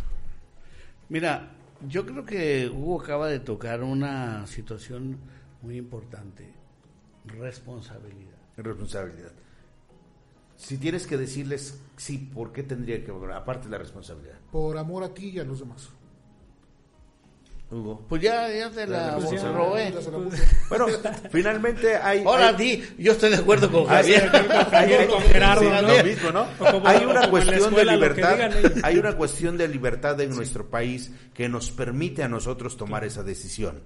[1.10, 1.50] Mira,
[1.88, 5.18] yo creo que Hugo acaba de tocar una situación
[5.60, 6.54] muy importante,
[7.24, 8.38] responsabilidad.
[8.56, 9.32] Responsabilidad.
[10.56, 13.10] Si tienes que decirles sí, ¿por qué tendría que?
[13.34, 14.38] Aparte de la responsabilidad.
[14.52, 15.90] Por amor a ti y a los demás.
[17.70, 18.04] Hugo.
[18.08, 19.94] Pues ya, ya te la, pues robé.
[20.68, 20.86] Bueno,
[21.30, 22.24] finalmente hay.
[22.24, 24.28] Ahora di, yo estoy de acuerdo con Javier.
[25.08, 26.46] con Gerardo, Lo mismo, ¿no?
[26.84, 28.38] Hay una cuestión de libertad.
[28.82, 33.22] Hay una cuestión de libertad en nuestro país que nos permite a nosotros tomar esa
[33.22, 33.82] decisión.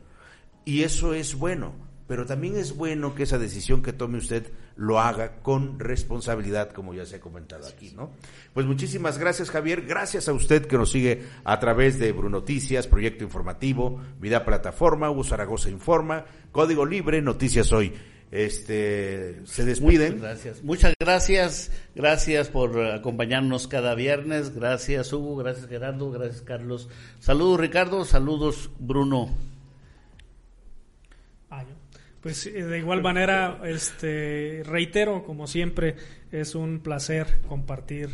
[0.64, 5.00] Y eso es bueno pero también es bueno que esa decisión que tome usted lo
[5.00, 8.11] haga con responsabilidad, como ya se ha comentado aquí, ¿no?
[8.52, 9.82] Pues muchísimas gracias, Javier.
[9.82, 15.24] Gracias a usted que nos sigue a través de Brunoticias, Proyecto Informativo, Vida Plataforma, Hugo
[15.24, 17.92] Zaragoza Informa, Código Libre, Noticias Hoy.
[18.30, 20.14] Este, se despiden.
[20.14, 20.64] Muchas gracias.
[20.64, 21.72] Muchas gracias.
[21.94, 24.55] Gracias por acompañarnos cada viernes.
[24.55, 25.36] Gracias, Hugo.
[25.36, 26.11] Gracias, Gerardo.
[26.11, 26.88] Gracias, Carlos.
[27.20, 28.05] Saludos, Ricardo.
[28.05, 29.30] Saludos, Bruno.
[32.25, 35.95] Pues eh, de igual manera, este, reitero, como siempre,
[36.33, 38.09] es un placer compartir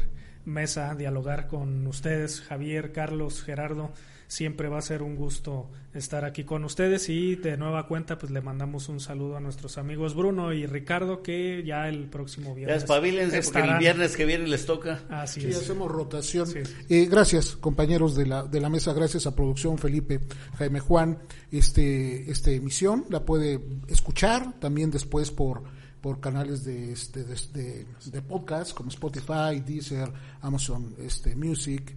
[0.44, 3.92] mesa, dialogar con ustedes, Javier, Carlos, Gerardo
[4.30, 8.30] siempre va a ser un gusto estar aquí con ustedes y de nueva cuenta pues
[8.30, 12.76] le mandamos un saludo a nuestros amigos Bruno y Ricardo que ya el próximo viernes.
[12.76, 15.02] Ya espabilense porque el viernes que viene les toca.
[15.10, 16.48] Así sí, hacemos rotación.
[16.88, 20.20] Eh, gracias compañeros de la, de la mesa, gracias a producción Felipe,
[20.58, 21.18] Jaime Juan,
[21.50, 28.22] este, esta emisión la puede escuchar también después por por canales de, este, de, de
[28.22, 30.10] podcast como Spotify, Deezer,
[30.40, 31.94] Amazon este, Music,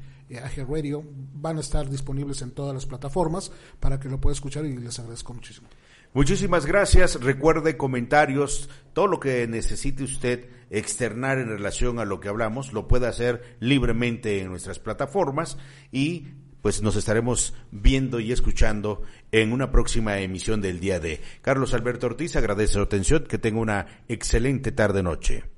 [0.67, 1.03] Radio
[1.33, 4.99] van a estar disponibles en todas las plataformas para que lo pueda escuchar y les
[4.99, 5.67] agradezco muchísimo.
[6.13, 7.19] Muchísimas gracias.
[7.21, 12.87] Recuerde comentarios, todo lo que necesite usted externar en relación a lo que hablamos, lo
[12.87, 15.57] puede hacer libremente en nuestras plataformas
[15.91, 16.27] y
[16.61, 22.05] pues nos estaremos viendo y escuchando en una próxima emisión del día de Carlos Alberto
[22.05, 22.35] Ortiz.
[22.35, 25.52] Agradece su atención, que tenga una excelente tarde noche.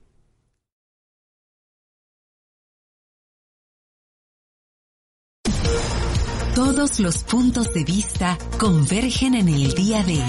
[6.56, 10.22] Todos los puntos de vista convergen en el día de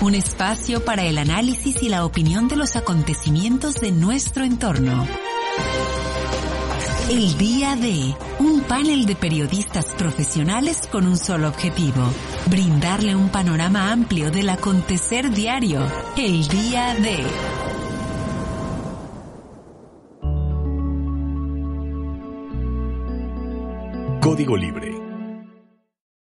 [0.00, 5.08] un espacio para el análisis y la opinión de los acontecimientos de nuestro entorno.
[7.10, 12.12] El día de un panel de periodistas profesionales con un solo objetivo,
[12.48, 15.84] brindarle un panorama amplio del acontecer diario.
[16.16, 17.24] El día de...
[24.20, 25.05] Código Libre